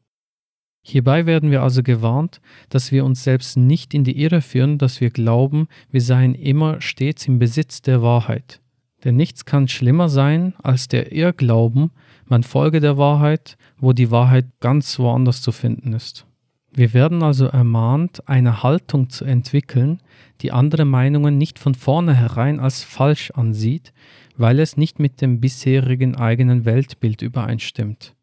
Hierbei 0.87 1.25
werden 1.25 1.51
wir 1.51 1.63
also 1.63 1.83
gewarnt, 1.83 2.43
dass 2.69 2.93
wir 2.93 3.07
uns 3.07 3.25
selbst 3.25 3.57
nicht 3.57 3.95
in 3.95 4.05
die 4.05 4.21
Irre 4.21 4.43
führen, 4.43 4.77
dass 4.77 5.01
wir 5.01 5.11
glauben, 5.11 5.67
wir 5.91 6.03
seien 6.03 6.35
immer 6.35 6.83
stets 6.83 7.27
im 7.27 7.39
Besitz 7.39 7.81
der 7.81 8.03
Wahrheit. 8.03 8.61
Denn 9.03 9.17
nichts 9.17 9.47
kann 9.47 9.67
schlimmer 9.67 10.11
sein 10.11 10.55
als 10.63 10.89
der 10.89 11.13
Irrglauben, 11.13 11.91
man 12.27 12.43
folge 12.43 12.81
der 12.81 12.97
Wahrheit, 12.99 13.57
wo 13.79 13.93
die 13.93 14.11
Wahrheit 14.11 14.47
ganz 14.61 14.99
woanders 14.99 15.43
zu 15.43 15.53
finden 15.53 15.93
ist. 15.93 16.27
Wir 16.73 16.93
werden 16.93 17.23
also 17.23 17.47
ermahnt, 17.47 18.29
eine 18.29 18.65
Haltung 18.65 19.09
zu 19.09 19.25
entwickeln, 19.25 20.01
die 20.41 20.51
andere 20.51 20.85
Meinungen 20.85 21.39
nicht 21.39 21.61
von 21.61 21.75
vornherein 21.75 22.59
als 22.59 22.83
falsch 22.83 23.31
ansieht, 23.31 23.93
weil 24.37 24.59
es 24.59 24.77
nicht 24.77 24.99
mit 24.99 25.21
dem 25.21 25.41
bisherigen 25.41 26.17
eigenen 26.17 26.65
Weltbild 26.65 27.23
übereinstimmt. 27.23 28.15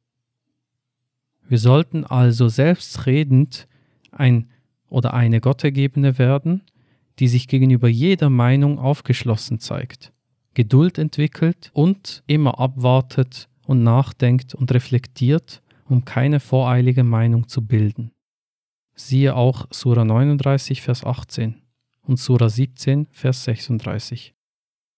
Wir 1.47 1.59
sollten 1.59 2.03
also 2.05 2.49
selbstredend 2.49 3.67
ein 4.11 4.47
oder 4.89 5.13
eine 5.13 5.39
Gottergebene 5.39 6.17
werden, 6.17 6.63
die 7.19 7.29
sich 7.29 7.47
gegenüber 7.47 7.87
jeder 7.87 8.29
Meinung 8.29 8.79
aufgeschlossen 8.79 9.59
zeigt, 9.59 10.11
Geduld 10.53 10.97
entwickelt 10.97 11.71
und 11.73 12.23
immer 12.27 12.59
abwartet, 12.59 13.47
und 13.65 13.83
nachdenkt 13.83 14.55
und 14.55 14.71
reflektiert, 14.71 15.61
um 15.87 16.05
keine 16.05 16.39
voreilige 16.39 17.03
Meinung 17.03 17.47
zu 17.47 17.65
bilden. 17.65 18.11
Siehe 18.95 19.35
auch 19.35 19.67
Sura 19.71 20.05
39, 20.05 20.81
Vers 20.81 21.05
18 21.05 21.61
und 22.03 22.19
Sura 22.19 22.49
17, 22.49 23.07
Vers 23.11 23.43
36. 23.45 24.33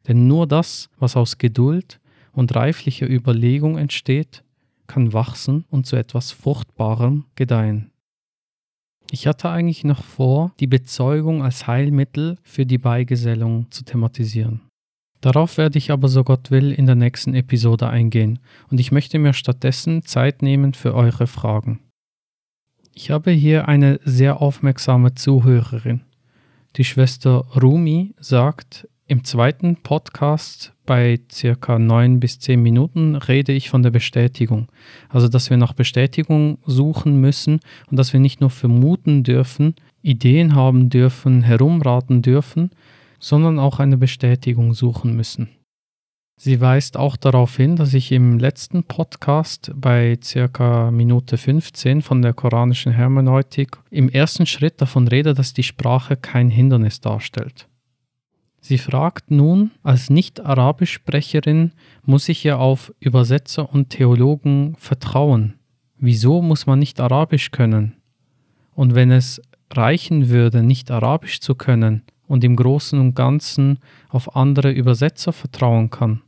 Denn 0.07 0.27
nur 0.27 0.47
das, 0.47 0.89
was 0.97 1.15
aus 1.15 1.37
Geduld 1.37 1.99
und 2.31 2.55
reiflicher 2.55 3.09
Überlegung 3.09 3.77
entsteht, 3.77 4.43
kann 4.87 5.13
wachsen 5.13 5.65
und 5.69 5.85
zu 5.85 5.95
etwas 5.95 6.31
Fruchtbarem 6.31 7.25
gedeihen. 7.35 7.91
Ich 9.11 9.27
hatte 9.27 9.49
eigentlich 9.49 9.83
noch 9.83 10.03
vor, 10.03 10.53
die 10.59 10.67
Bezeugung 10.67 11.43
als 11.43 11.67
Heilmittel 11.67 12.37
für 12.43 12.65
die 12.65 12.79
Beigesellung 12.79 13.69
zu 13.71 13.83
thematisieren. 13.83 14.61
Darauf 15.23 15.57
werde 15.57 15.77
ich 15.77 15.89
aber, 15.89 16.09
so 16.09 16.25
Gott 16.25 16.51
will, 16.51 16.73
in 16.73 16.85
der 16.85 16.95
nächsten 16.95 17.33
Episode 17.33 17.87
eingehen 17.87 18.39
und 18.69 18.81
ich 18.81 18.91
möchte 18.91 19.19
mir 19.19 19.31
stattdessen 19.31 20.03
Zeit 20.03 20.41
nehmen 20.41 20.73
für 20.73 20.93
eure 20.93 21.27
Fragen. 21.27 21.79
Ich 22.93 23.09
habe 23.09 23.31
hier 23.31 23.69
eine 23.69 24.01
sehr 24.03 24.41
aufmerksame 24.41 25.15
Zuhörerin. 25.15 26.01
Die 26.75 26.83
Schwester 26.83 27.45
Rumi 27.55 28.13
sagt, 28.19 28.89
Im 29.07 29.23
zweiten 29.23 29.77
Podcast 29.77 30.73
bei 30.85 31.21
circa 31.31 31.79
neun 31.79 32.19
bis 32.19 32.39
zehn 32.39 32.61
Minuten 32.61 33.15
rede 33.15 33.53
ich 33.53 33.69
von 33.69 33.81
der 33.81 33.91
Bestätigung. 33.91 34.67
Also, 35.07 35.29
dass 35.29 35.49
wir 35.49 35.55
nach 35.55 35.71
Bestätigung 35.71 36.57
suchen 36.65 37.21
müssen 37.21 37.61
und 37.89 37.97
dass 37.97 38.11
wir 38.11 38.19
nicht 38.19 38.41
nur 38.41 38.49
vermuten 38.49 39.23
dürfen, 39.23 39.75
Ideen 40.01 40.53
haben 40.53 40.89
dürfen, 40.89 41.43
herumraten 41.43 42.21
dürfen, 42.21 42.71
sondern 43.23 43.57
auch 43.57 43.79
eine 43.79 43.95
Bestätigung 43.95 44.73
suchen 44.73 45.15
müssen. 45.15 45.47
Sie 46.35 46.59
weist 46.59 46.97
auch 46.97 47.15
darauf 47.15 47.55
hin, 47.55 47.77
dass 47.77 47.93
ich 47.93 48.11
im 48.11 48.37
letzten 48.37 48.83
Podcast 48.83 49.71
bei 49.75 50.19
circa 50.21 50.91
Minute 50.91 51.37
15 51.37 52.01
von 52.01 52.21
der 52.21 52.33
koranischen 52.33 52.91
Hermeneutik 52.91 53.77
im 53.91 54.09
ersten 54.09 54.45
Schritt 54.45 54.81
davon 54.81 55.07
rede, 55.07 55.33
dass 55.33 55.53
die 55.53 55.63
Sprache 55.63 56.17
kein 56.17 56.49
Hindernis 56.49 56.99
darstellt. 56.99 57.69
Sie 58.59 58.77
fragt 58.77 59.31
nun, 59.31 59.71
als 59.83 60.09
Nicht-Arabisch-Sprecherin 60.09 61.71
muss 62.03 62.27
ich 62.27 62.43
ja 62.43 62.57
auf 62.57 62.93
Übersetzer 62.99 63.71
und 63.71 63.89
Theologen 63.89 64.75
vertrauen. 64.77 65.53
Wieso 65.97 66.41
muss 66.41 66.65
man 66.65 66.79
nicht 66.79 66.99
Arabisch 66.99 67.51
können? 67.51 67.95
Und 68.73 68.95
wenn 68.95 69.11
es 69.11 69.41
reichen 69.71 70.27
würde, 70.27 70.61
nicht 70.61 70.91
Arabisch 70.91 71.39
zu 71.39 71.55
können 71.55 72.03
und 72.33 72.43
im 72.43 72.55
Großen 72.55 72.99
und 72.99 73.15
Ganzen 73.15 73.79
auf 74.09 74.35
andere 74.35 74.71
Übersetzer 74.71 75.31
vertrauen 75.31 75.89
kann, 75.89 76.21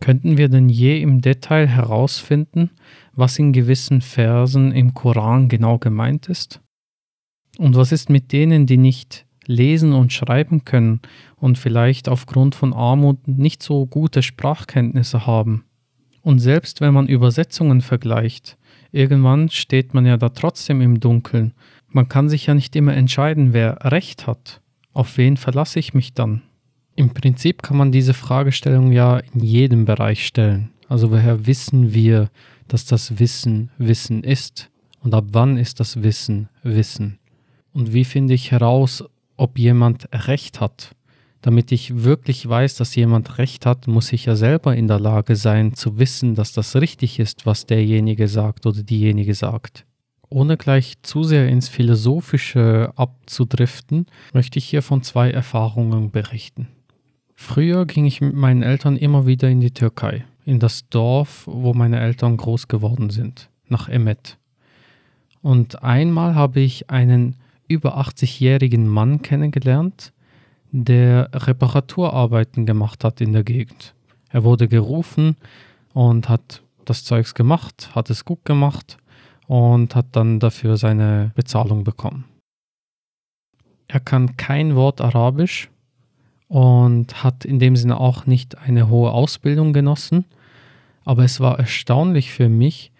Könnten 0.00 0.38
wir 0.38 0.48
denn 0.48 0.70
je 0.70 1.00
im 1.00 1.20
Detail 1.20 1.66
herausfinden, 1.68 2.70
was 3.14 3.38
in 3.38 3.52
gewissen 3.52 4.00
Versen 4.00 4.72
im 4.72 4.94
Koran 4.94 5.48
genau 5.48 5.78
gemeint 5.78 6.28
ist? 6.28 6.60
Und 7.58 7.76
was 7.76 7.92
ist 7.92 8.08
mit 8.08 8.32
denen, 8.32 8.64
die 8.64 8.78
nicht 8.78 9.26
lesen 9.46 9.92
und 9.92 10.12
schreiben 10.12 10.64
können 10.64 11.00
und 11.36 11.58
vielleicht 11.58 12.08
aufgrund 12.08 12.54
von 12.54 12.72
Armut 12.72 13.28
nicht 13.28 13.62
so 13.62 13.86
gute 13.86 14.22
Sprachkenntnisse 14.22 15.26
haben? 15.26 15.64
Und 16.22 16.38
selbst 16.38 16.80
wenn 16.80 16.94
man 16.94 17.06
Übersetzungen 17.06 17.82
vergleicht, 17.82 18.56
irgendwann 18.92 19.50
steht 19.50 19.92
man 19.92 20.06
ja 20.06 20.16
da 20.16 20.30
trotzdem 20.30 20.80
im 20.80 21.00
Dunkeln. 21.00 21.52
Man 21.88 22.08
kann 22.08 22.30
sich 22.30 22.46
ja 22.46 22.54
nicht 22.54 22.74
immer 22.74 22.94
entscheiden, 22.94 23.52
wer 23.52 23.78
recht 23.82 24.26
hat. 24.26 24.62
Auf 24.92 25.16
wen 25.16 25.36
verlasse 25.36 25.78
ich 25.78 25.94
mich 25.94 26.14
dann? 26.14 26.42
Im 26.96 27.10
Prinzip 27.10 27.62
kann 27.62 27.76
man 27.76 27.92
diese 27.92 28.14
Fragestellung 28.14 28.92
ja 28.92 29.18
in 29.18 29.40
jedem 29.40 29.84
Bereich 29.84 30.26
stellen. 30.26 30.70
Also 30.88 31.10
woher 31.10 31.46
wissen 31.46 31.94
wir, 31.94 32.30
dass 32.68 32.84
das 32.84 33.18
Wissen 33.18 33.70
Wissen 33.78 34.24
ist? 34.24 34.70
Und 35.02 35.14
ab 35.14 35.26
wann 35.32 35.56
ist 35.56 35.80
das 35.80 36.02
Wissen 36.02 36.48
Wissen? 36.62 37.18
Und 37.72 37.92
wie 37.92 38.04
finde 38.04 38.34
ich 38.34 38.50
heraus, 38.50 39.04
ob 39.36 39.58
jemand 39.58 40.08
recht 40.12 40.60
hat? 40.60 40.94
Damit 41.42 41.72
ich 41.72 42.02
wirklich 42.02 42.46
weiß, 42.46 42.74
dass 42.74 42.94
jemand 42.96 43.38
recht 43.38 43.64
hat, 43.64 43.86
muss 43.86 44.12
ich 44.12 44.26
ja 44.26 44.36
selber 44.36 44.76
in 44.76 44.88
der 44.88 45.00
Lage 45.00 45.36
sein 45.36 45.74
zu 45.74 45.98
wissen, 45.98 46.34
dass 46.34 46.52
das 46.52 46.76
richtig 46.76 47.18
ist, 47.18 47.46
was 47.46 47.64
derjenige 47.64 48.28
sagt 48.28 48.66
oder 48.66 48.82
diejenige 48.82 49.34
sagt. 49.34 49.86
Ohne 50.32 50.56
gleich 50.56 50.94
zu 51.02 51.24
sehr 51.24 51.48
ins 51.48 51.68
Philosophische 51.68 52.92
abzudriften, 52.94 54.06
möchte 54.32 54.60
ich 54.60 54.64
hier 54.64 54.80
von 54.80 55.02
zwei 55.02 55.28
Erfahrungen 55.28 56.12
berichten. 56.12 56.68
Früher 57.34 57.84
ging 57.84 58.04
ich 58.04 58.20
mit 58.20 58.34
meinen 58.34 58.62
Eltern 58.62 58.96
immer 58.96 59.26
wieder 59.26 59.48
in 59.48 59.58
die 59.58 59.72
Türkei, 59.72 60.24
in 60.44 60.60
das 60.60 60.88
Dorf, 60.88 61.44
wo 61.46 61.74
meine 61.74 61.98
Eltern 61.98 62.36
groß 62.36 62.68
geworden 62.68 63.10
sind, 63.10 63.50
nach 63.68 63.88
Emmet. 63.88 64.38
Und 65.42 65.82
einmal 65.82 66.36
habe 66.36 66.60
ich 66.60 66.90
einen 66.90 67.34
über 67.66 67.98
80-jährigen 67.98 68.86
Mann 68.86 69.22
kennengelernt, 69.22 70.12
der 70.70 71.28
Reparaturarbeiten 71.32 72.66
gemacht 72.66 73.02
hat 73.02 73.20
in 73.20 73.32
der 73.32 73.42
Gegend. 73.42 73.94
Er 74.28 74.44
wurde 74.44 74.68
gerufen 74.68 75.36
und 75.92 76.28
hat 76.28 76.62
das 76.84 77.02
Zeugs 77.02 77.34
gemacht, 77.34 77.90
hat 77.96 78.10
es 78.10 78.24
gut 78.24 78.44
gemacht 78.44 78.99
und 79.50 79.96
hat 79.96 80.06
dann 80.12 80.38
dafür 80.38 80.76
seine 80.76 81.32
Bezahlung 81.34 81.82
bekommen. 81.82 82.24
Er 83.88 83.98
kann 83.98 84.36
kein 84.36 84.76
Wort 84.76 85.00
Arabisch 85.00 85.68
und 86.46 87.24
hat 87.24 87.44
in 87.44 87.58
dem 87.58 87.74
Sinne 87.74 87.98
auch 87.98 88.26
nicht 88.26 88.58
eine 88.58 88.88
hohe 88.88 89.10
Ausbildung 89.10 89.72
genossen. 89.72 90.24
Aber 91.04 91.24
es 91.24 91.40
war 91.40 91.58
erstaunlich 91.58 92.30
für 92.30 92.48
mich, 92.48 92.92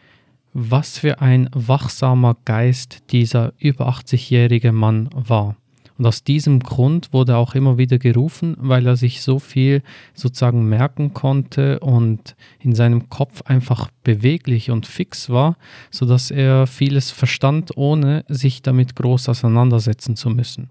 was 0.53 0.99
für 0.99 1.21
ein 1.21 1.49
wachsamer 1.55 2.37
Geist 2.45 3.13
dieser 3.13 3.53
über 3.59 3.89
80-jährige 3.89 4.73
Mann 4.73 5.09
war. 5.15 5.55
Und 6.01 6.07
aus 6.07 6.25
diesem 6.25 6.61
Grund 6.61 7.13
wurde 7.13 7.37
auch 7.37 7.55
immer 7.55 7.77
wieder 7.77 7.99
gerufen, 7.99 8.57
weil 8.59 8.87
er 8.87 8.97
sich 8.97 9.21
so 9.21 9.39
viel 9.39 9.83
sozusagen 10.15 10.67
merken 10.67 11.13
konnte 11.13 11.79
und 11.81 12.37
in 12.59 12.75
seinem 12.75 13.11
Kopf 13.11 13.43
einfach 13.43 13.91
beweglich 14.03 14.71
und 14.71 14.87
fix 14.87 15.29
war, 15.29 15.59
sodass 15.91 16.31
er 16.31 16.67
vieles 16.67 17.11
verstand, 17.11 17.77
ohne 17.77 18.25
sich 18.29 18.63
damit 18.63 18.97
groß 18.97 19.29
auseinandersetzen 19.29 20.17
zu 20.17 20.31
müssen. 20.31 20.71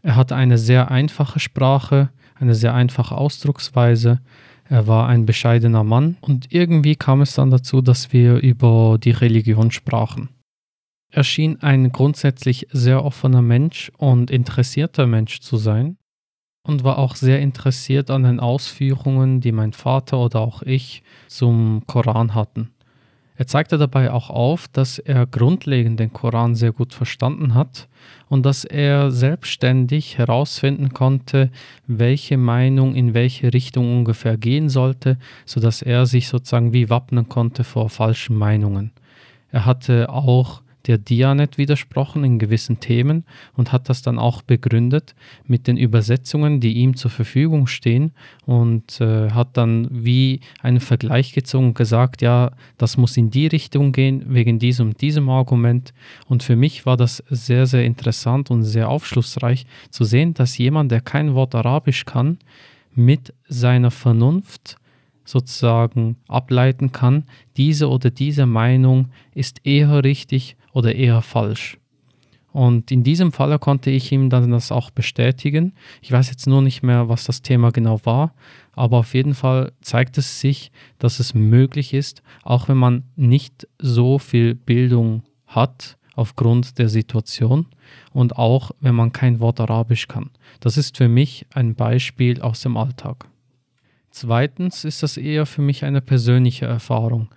Er 0.00 0.14
hatte 0.14 0.36
eine 0.36 0.58
sehr 0.58 0.92
einfache 0.92 1.40
Sprache, 1.40 2.10
eine 2.36 2.54
sehr 2.54 2.72
einfache 2.72 3.16
Ausdrucksweise. 3.16 4.20
Er 4.68 4.86
war 4.86 5.08
ein 5.08 5.26
bescheidener 5.26 5.82
Mann 5.82 6.18
und 6.20 6.52
irgendwie 6.52 6.94
kam 6.94 7.20
es 7.20 7.34
dann 7.34 7.50
dazu, 7.50 7.80
dass 7.80 8.12
wir 8.12 8.36
über 8.36 8.96
die 9.02 9.10
Religion 9.10 9.72
sprachen. 9.72 10.28
Er 11.14 11.24
schien 11.24 11.60
ein 11.60 11.92
grundsätzlich 11.92 12.68
sehr 12.72 13.04
offener 13.04 13.42
Mensch 13.42 13.92
und 13.98 14.30
interessierter 14.30 15.06
Mensch 15.06 15.40
zu 15.40 15.58
sein 15.58 15.98
und 16.62 16.84
war 16.84 16.98
auch 16.98 17.16
sehr 17.16 17.38
interessiert 17.40 18.10
an 18.10 18.22
den 18.22 18.40
Ausführungen, 18.40 19.42
die 19.42 19.52
mein 19.52 19.74
Vater 19.74 20.18
oder 20.18 20.40
auch 20.40 20.62
ich 20.62 21.02
zum 21.28 21.82
Koran 21.86 22.34
hatten. 22.34 22.70
Er 23.36 23.46
zeigte 23.46 23.76
dabei 23.76 24.10
auch 24.10 24.30
auf, 24.30 24.68
dass 24.68 24.98
er 24.98 25.26
grundlegend 25.26 26.00
den 26.00 26.14
Koran 26.14 26.54
sehr 26.54 26.72
gut 26.72 26.94
verstanden 26.94 27.54
hat 27.54 27.88
und 28.28 28.46
dass 28.46 28.64
er 28.64 29.10
selbstständig 29.10 30.16
herausfinden 30.16 30.94
konnte, 30.94 31.50
welche 31.86 32.38
Meinung 32.38 32.94
in 32.94 33.12
welche 33.12 33.52
Richtung 33.52 33.98
ungefähr 33.98 34.38
gehen 34.38 34.70
sollte, 34.70 35.18
sodass 35.44 35.82
er 35.82 36.06
sich 36.06 36.28
sozusagen 36.28 36.72
wie 36.72 36.88
wappnen 36.88 37.28
konnte 37.28 37.64
vor 37.64 37.90
falschen 37.90 38.36
Meinungen. 38.36 38.92
Er 39.50 39.66
hatte 39.66 40.08
auch 40.08 40.62
der 40.86 40.98
Dianet 40.98 41.58
widersprochen 41.58 42.24
in 42.24 42.38
gewissen 42.38 42.80
Themen 42.80 43.24
und 43.54 43.72
hat 43.72 43.88
das 43.88 44.02
dann 44.02 44.18
auch 44.18 44.42
begründet 44.42 45.14
mit 45.46 45.66
den 45.66 45.76
Übersetzungen, 45.76 46.60
die 46.60 46.74
ihm 46.74 46.96
zur 46.96 47.10
Verfügung 47.10 47.66
stehen 47.66 48.12
und 48.46 49.00
äh, 49.00 49.30
hat 49.30 49.56
dann 49.56 49.88
wie 49.90 50.40
einen 50.60 50.80
Vergleich 50.80 51.32
gezogen 51.32 51.68
und 51.68 51.74
gesagt, 51.74 52.22
ja, 52.22 52.52
das 52.78 52.96
muss 52.96 53.16
in 53.16 53.30
die 53.30 53.46
Richtung 53.46 53.92
gehen 53.92 54.24
wegen 54.28 54.58
diesem 54.58 54.92
und 54.92 55.00
diesem 55.00 55.28
Argument. 55.28 55.94
Und 56.26 56.42
für 56.42 56.56
mich 56.56 56.84
war 56.84 56.96
das 56.96 57.22
sehr, 57.30 57.66
sehr 57.66 57.84
interessant 57.84 58.50
und 58.50 58.62
sehr 58.62 58.88
aufschlussreich 58.88 59.66
zu 59.90 60.04
sehen, 60.04 60.34
dass 60.34 60.58
jemand, 60.58 60.92
der 60.92 61.00
kein 61.00 61.34
Wort 61.34 61.54
Arabisch 61.54 62.04
kann, 62.04 62.38
mit 62.94 63.32
seiner 63.48 63.90
Vernunft 63.90 64.76
sozusagen 65.24 66.16
ableiten 66.28 66.92
kann, 66.92 67.24
diese 67.56 67.88
oder 67.88 68.10
diese 68.10 68.44
Meinung 68.44 69.08
ist 69.34 69.64
eher 69.64 70.04
richtig 70.04 70.56
oder 70.72 70.94
eher 70.94 71.22
falsch. 71.22 71.78
Und 72.52 72.90
in 72.90 73.02
diesem 73.02 73.32
Fall 73.32 73.58
konnte 73.58 73.90
ich 73.90 74.12
ihm 74.12 74.28
dann 74.28 74.50
das 74.50 74.70
auch 74.70 74.90
bestätigen. 74.90 75.72
Ich 76.02 76.12
weiß 76.12 76.28
jetzt 76.28 76.46
nur 76.46 76.60
nicht 76.60 76.82
mehr, 76.82 77.08
was 77.08 77.24
das 77.24 77.40
Thema 77.40 77.70
genau 77.70 78.00
war, 78.04 78.34
aber 78.72 78.98
auf 78.98 79.14
jeden 79.14 79.34
Fall 79.34 79.72
zeigt 79.80 80.18
es 80.18 80.40
sich, 80.40 80.70
dass 80.98 81.18
es 81.18 81.34
möglich 81.34 81.94
ist, 81.94 82.22
auch 82.42 82.68
wenn 82.68 82.76
man 82.76 83.04
nicht 83.16 83.66
so 83.78 84.18
viel 84.18 84.54
Bildung 84.54 85.22
hat 85.46 85.96
aufgrund 86.14 86.78
der 86.78 86.90
Situation 86.90 87.66
und 88.12 88.36
auch 88.36 88.70
wenn 88.80 88.94
man 88.94 89.12
kein 89.12 89.40
Wort 89.40 89.58
Arabisch 89.58 90.08
kann. 90.08 90.30
Das 90.60 90.76
ist 90.76 90.98
für 90.98 91.08
mich 91.08 91.46
ein 91.54 91.74
Beispiel 91.74 92.42
aus 92.42 92.60
dem 92.60 92.76
Alltag. 92.76 93.28
Zweitens 94.10 94.84
ist 94.84 95.02
das 95.02 95.16
eher 95.16 95.46
für 95.46 95.62
mich 95.62 95.84
eine 95.86 96.02
persönliche 96.02 96.66
Erfahrung. 96.66 97.30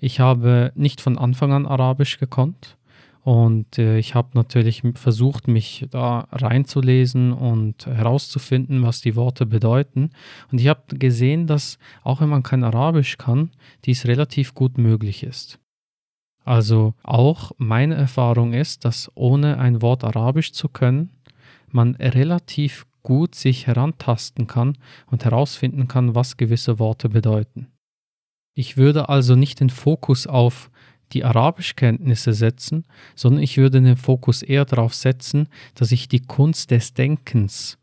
Ich 0.00 0.18
habe 0.18 0.72
nicht 0.74 1.02
von 1.02 1.18
Anfang 1.18 1.52
an 1.52 1.66
Arabisch 1.66 2.18
gekonnt 2.18 2.78
und 3.24 3.78
äh, 3.78 3.98
ich 3.98 4.16
habe 4.16 4.30
natürlich 4.34 4.82
versucht, 4.94 5.46
mich 5.46 5.86
da 5.90 6.26
reinzulesen 6.32 7.32
und 7.32 7.86
herauszufinden, 7.86 8.82
was 8.82 9.00
die 9.00 9.14
Worte 9.14 9.46
bedeuten. 9.46 10.10
Und 10.50 10.60
ich 10.60 10.66
habe 10.66 10.98
gesehen, 10.98 11.46
dass 11.46 11.78
auch 12.02 12.20
wenn 12.20 12.28
man 12.28 12.42
kein 12.42 12.64
Arabisch 12.64 13.18
kann, 13.18 13.50
dies 13.84 14.06
relativ 14.06 14.54
gut 14.54 14.76
möglich 14.76 15.22
ist. 15.22 15.60
Also 16.44 16.94
auch 17.04 17.52
meine 17.58 17.94
Erfahrung 17.94 18.52
ist, 18.52 18.84
dass 18.84 19.08
ohne 19.14 19.58
ein 19.58 19.80
Wort 19.82 20.02
Arabisch 20.02 20.52
zu 20.52 20.68
können, 20.68 21.10
man 21.70 21.94
relativ 21.94 22.86
gut 23.04 23.36
sich 23.36 23.68
herantasten 23.68 24.48
kann 24.48 24.76
und 25.06 25.24
herausfinden 25.24 25.86
kann, 25.86 26.16
was 26.16 26.36
gewisse 26.36 26.80
Worte 26.80 27.08
bedeuten. 27.08 27.68
Ich 28.54 28.76
würde 28.76 29.08
also 29.08 29.36
nicht 29.36 29.60
den 29.60 29.70
Fokus 29.70 30.26
auf 30.26 30.71
die 31.12 31.24
Arabischkenntnisse 31.24 32.32
setzen, 32.32 32.84
sondern 33.14 33.42
ich 33.42 33.56
würde 33.56 33.80
den 33.80 33.96
Fokus 33.96 34.42
eher 34.42 34.64
darauf 34.64 34.94
setzen, 34.94 35.48
dass 35.74 35.92
ich 35.92 36.08
die 36.08 36.20
Kunst 36.20 36.70
des 36.70 36.94
Denkens 36.94 37.78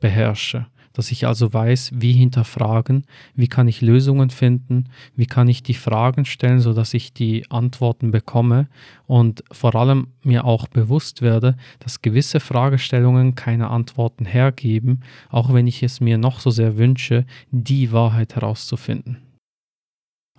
beherrsche, 0.00 0.66
dass 0.92 1.10
ich 1.10 1.26
also 1.26 1.52
weiß, 1.52 1.92
wie 1.94 2.12
hinterfragen, 2.12 3.04
wie 3.34 3.48
kann 3.48 3.68
ich 3.68 3.82
Lösungen 3.82 4.30
finden, 4.30 4.84
wie 5.14 5.26
kann 5.26 5.48
ich 5.48 5.62
die 5.62 5.74
Fragen 5.74 6.24
stellen, 6.24 6.60
sodass 6.60 6.94
ich 6.94 7.12
die 7.12 7.50
Antworten 7.50 8.10
bekomme 8.10 8.68
und 9.06 9.44
vor 9.52 9.74
allem 9.74 10.08
mir 10.22 10.44
auch 10.44 10.68
bewusst 10.68 11.22
werde, 11.22 11.56
dass 11.80 12.02
gewisse 12.02 12.40
Fragestellungen 12.40 13.34
keine 13.34 13.68
Antworten 13.68 14.24
hergeben, 14.24 15.00
auch 15.28 15.52
wenn 15.52 15.66
ich 15.66 15.82
es 15.82 16.00
mir 16.00 16.18
noch 16.18 16.40
so 16.40 16.50
sehr 16.50 16.78
wünsche, 16.78 17.26
die 17.50 17.92
Wahrheit 17.92 18.34
herauszufinden. 18.34 19.25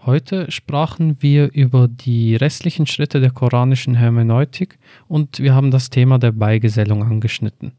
Heute 0.07 0.49
sprachen 0.49 1.21
wir 1.21 1.51
über 1.51 1.89
die 1.89 2.37
restlichen 2.37 2.87
Schritte 2.87 3.19
der 3.19 3.31
koranischen 3.31 3.93
Hermeneutik 3.93 4.79
und 5.09 5.39
wir 5.39 5.53
haben 5.53 5.69
das 5.69 5.89
Thema 5.89 6.17
der 6.17 6.31
Beigesellung 6.31 7.03
angeschnitten. 7.03 7.73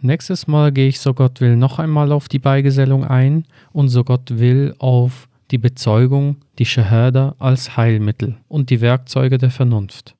Nächstes 0.00 0.48
Mal 0.48 0.72
gehe 0.72 0.88
ich, 0.88 0.98
so 0.98 1.14
Gott 1.14 1.40
will, 1.40 1.54
noch 1.54 1.78
einmal 1.78 2.10
auf 2.10 2.26
die 2.26 2.40
Beigesellung 2.40 3.04
ein 3.04 3.44
und 3.72 3.90
so 3.90 4.02
Gott 4.02 4.40
will 4.40 4.74
auf 4.80 5.28
die 5.52 5.58
Bezeugung, 5.58 6.38
die 6.58 6.66
Shahada 6.66 7.36
als 7.38 7.76
Heilmittel 7.76 8.38
und 8.48 8.70
die 8.70 8.80
Werkzeuge 8.80 9.38
der 9.38 9.50
Vernunft. 9.50 10.16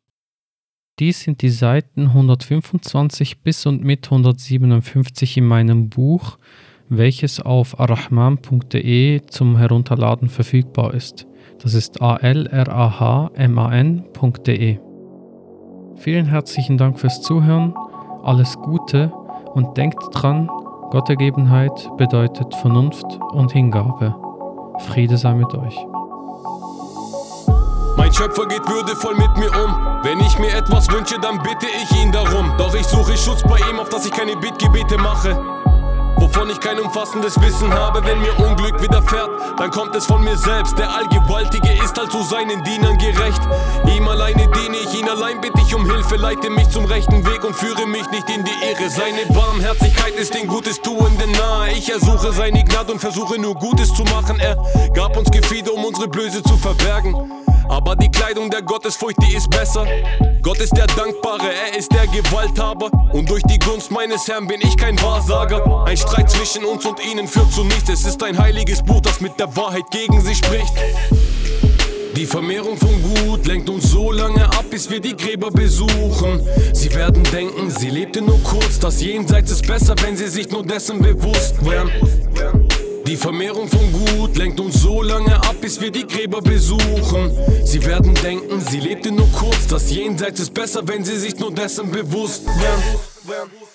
Dies 1.01 1.23
sind 1.23 1.43
die 1.43 1.51
Seiten 1.51 2.03
125 2.03 3.41
bis 3.41 3.67
und 3.67 3.83
mit 3.83 4.07
157 4.07 5.39
in 5.39 5.47
meinem 5.47 5.89
Buch, 5.89 6.39
welches 6.89 7.41
auf 7.41 7.79
arrahman.de 7.81 9.21
zum 9.27 9.57
Herunterladen 9.57 10.29
verfügbar 10.29 10.95
ist. 10.95 11.27
Das 11.63 11.75
ist 11.75 12.01
alrahman.de. 12.01 12.39
Vielen 15.97 16.27
herzlichen 16.27 16.77
Dank 16.79 17.01
fürs 17.01 17.23
Zuhören, 17.23 17.75
alles 18.23 18.57
Gute 18.57 19.13
und 19.55 19.77
denkt 19.77 20.03
dran, 20.13 20.49
Gottergebenheit 20.91 21.91
bedeutet 21.97 22.55
Vernunft 22.57 23.07
und 23.33 23.51
Hingabe. 23.53 24.15
Friede 24.79 25.17
sei 25.17 25.35
mit 25.35 25.53
euch. 25.55 25.77
Mein 27.97 28.13
Schöpfer 28.13 28.47
geht 28.47 28.69
würdevoll 28.69 29.17
mit 29.17 29.37
mir 29.39 29.51
um. 29.65 29.75
Wenn 30.03 30.21
ich 30.21 30.39
mir 30.39 30.55
etwas 30.55 30.93
wünsche, 30.93 31.19
dann 31.21 31.39
bitte 31.39 31.67
ich 31.83 32.03
ihn 32.03 32.13
darum. 32.13 32.53
Doch 32.59 32.75
ich 32.75 32.87
suche 32.87 33.17
Schutz 33.17 33.43
bei 33.43 33.59
ihm, 33.71 33.81
auf 33.81 33.89
dass 33.89 34.05
ich 34.05 34.13
keine 34.13 34.37
Bittgebete 34.37 34.99
mache 34.99 35.56
wovon 36.47 36.51
ich 36.51 36.61
kein 36.61 36.79
umfassendes 36.79 37.41
Wissen 37.41 37.73
habe. 37.73 38.05
Wenn 38.05 38.21
mir 38.21 38.39
Unglück 38.39 38.81
widerfährt, 38.81 39.31
dann 39.59 39.71
kommt 39.71 39.95
es 39.97 40.07
von 40.07 40.23
mir 40.23 40.37
selbst. 40.37 40.79
Der 40.79 40.89
Allgewaltige 40.95 41.73
ist 41.83 41.99
also 41.99 42.23
seinen 42.23 42.63
Dienern 42.65 42.97
gerecht. 42.99 43.41
Ihm 43.95 44.07
alleine 44.07 44.49
diene 44.49 44.77
ich, 44.77 44.99
ihn 44.99 45.09
allein 45.09 45.41
bitte 45.41 45.61
ich 45.61 45.75
um 45.75 45.89
Hilfe. 45.91 46.17
Leite 46.17 46.51
mich 46.51 46.69
zum 46.69 46.85
rechten 46.85 47.27
Weg 47.27 47.45
und 47.45 47.55
führe 47.55 47.87
mich 47.87 48.09
nicht 48.11 48.29
in 48.31 48.45
die 48.45 48.53
Irre. 48.71 48.91
Seine 48.91 49.27
Barmherzigkeit 49.35 50.15
ist 50.15 50.35
den 50.35 50.47
Gutes 50.47 50.81
tuenden 50.81 51.33
nahe. 51.33 51.73
Ich 51.73 51.91
ersuche 51.91 52.33
seine 52.33 52.63
Gnade 52.65 52.93
und 52.93 53.01
versuche 53.01 53.41
nur 53.41 53.55
Gutes 53.55 53.93
zu 53.95 54.05
machen. 54.05 54.39
Er 54.39 54.57
gab 54.95 55.17
uns 55.17 55.31
Gefieder, 55.31 55.73
um 55.73 55.85
unsere 55.85 56.09
Blöße 56.09 56.43
zu 56.43 56.57
verbergen. 56.57 57.15
Aber 57.69 57.97
die 57.97 58.11
Kleidung 58.11 58.51
der 58.51 58.63
Gottesfurcht, 58.63 59.17
die 59.23 59.37
ist 59.37 59.51
besser. 59.51 59.87
Gott 60.43 60.59
ist 60.59 60.77
der 60.77 60.87
Dankbare, 60.87 61.53
er 61.53 61.77
ist 61.77 61.93
der 61.93 62.07
Gewalthaber. 62.07 62.91
Und 63.13 63.29
durch 63.29 63.43
die 63.45 63.59
Gunst 63.59 63.91
meines 63.91 64.29
Herrn 64.29 64.47
bin 64.47 64.61
ich 64.63 64.77
kein 64.77 65.01
Wahrsager. 65.03 65.85
Ein 65.85 65.97
Streit 65.97 66.31
zwischen 66.31 66.65
uns 66.65 66.85
und 66.87 67.05
ihnen 67.05 67.27
führt 67.27 67.53
zu 67.53 67.65
nichts. 67.65 67.89
Es 67.89 68.05
ist 68.05 68.23
ein 68.23 68.39
heiliges 68.39 68.83
Buch, 68.83 69.01
das 69.01 69.21
mit 69.21 69.39
der 69.39 69.55
Wahrheit 69.57 69.91
gegen 69.91 70.21
sie 70.21 70.35
spricht. 70.35 70.73
Die 72.17 72.25
Vermehrung 72.25 72.79
von 72.79 73.03
Gut 73.03 73.47
lenkt 73.47 73.69
uns 73.69 73.91
so 73.91 74.11
lange 74.11 74.45
ab, 74.47 74.65
bis 74.71 74.89
wir 74.89 75.01
die 75.01 75.15
Gräber 75.15 75.51
besuchen. 75.51 76.41
Sie 76.73 76.95
werden 76.95 77.23
denken, 77.25 77.71
sie 77.71 77.91
lebte 77.91 78.23
nur 78.23 78.43
kurz. 78.43 78.79
Das 78.79 79.03
Jenseits 79.03 79.51
ist 79.51 79.67
besser, 79.67 79.95
wenn 80.03 80.17
sie 80.17 80.29
sich 80.29 80.49
nur 80.51 80.65
dessen 80.65 80.99
bewusst 81.03 81.63
wären. 81.63 81.91
Die 83.07 83.17
Vermehrung 83.17 83.69
von 83.69 83.93
Gut 83.93 84.37
lenkt 84.37 84.59
uns 84.59 84.83
so 84.83 85.01
lange 85.01 85.37
ab, 85.37 85.55
bis 85.61 85.81
wir 85.81 85.93
die 85.93 86.05
Gräber 86.07 86.43
besuchen. 86.43 87.31
Sie 87.65 87.85
werden 87.87 88.13
denken, 88.15 88.61
sie 88.61 88.81
lebte 88.81 89.13
nur 89.13 89.31
kurz. 89.31 89.69
Das 89.69 89.91
Jenseits 89.93 90.41
ist 90.41 90.53
besser, 90.53 90.83
wenn 90.89 91.05
sie 91.05 91.17
sich 91.17 91.39
nur 91.39 91.53
dessen 91.53 91.91
bewusst 91.93 92.45
wären. 92.47 93.66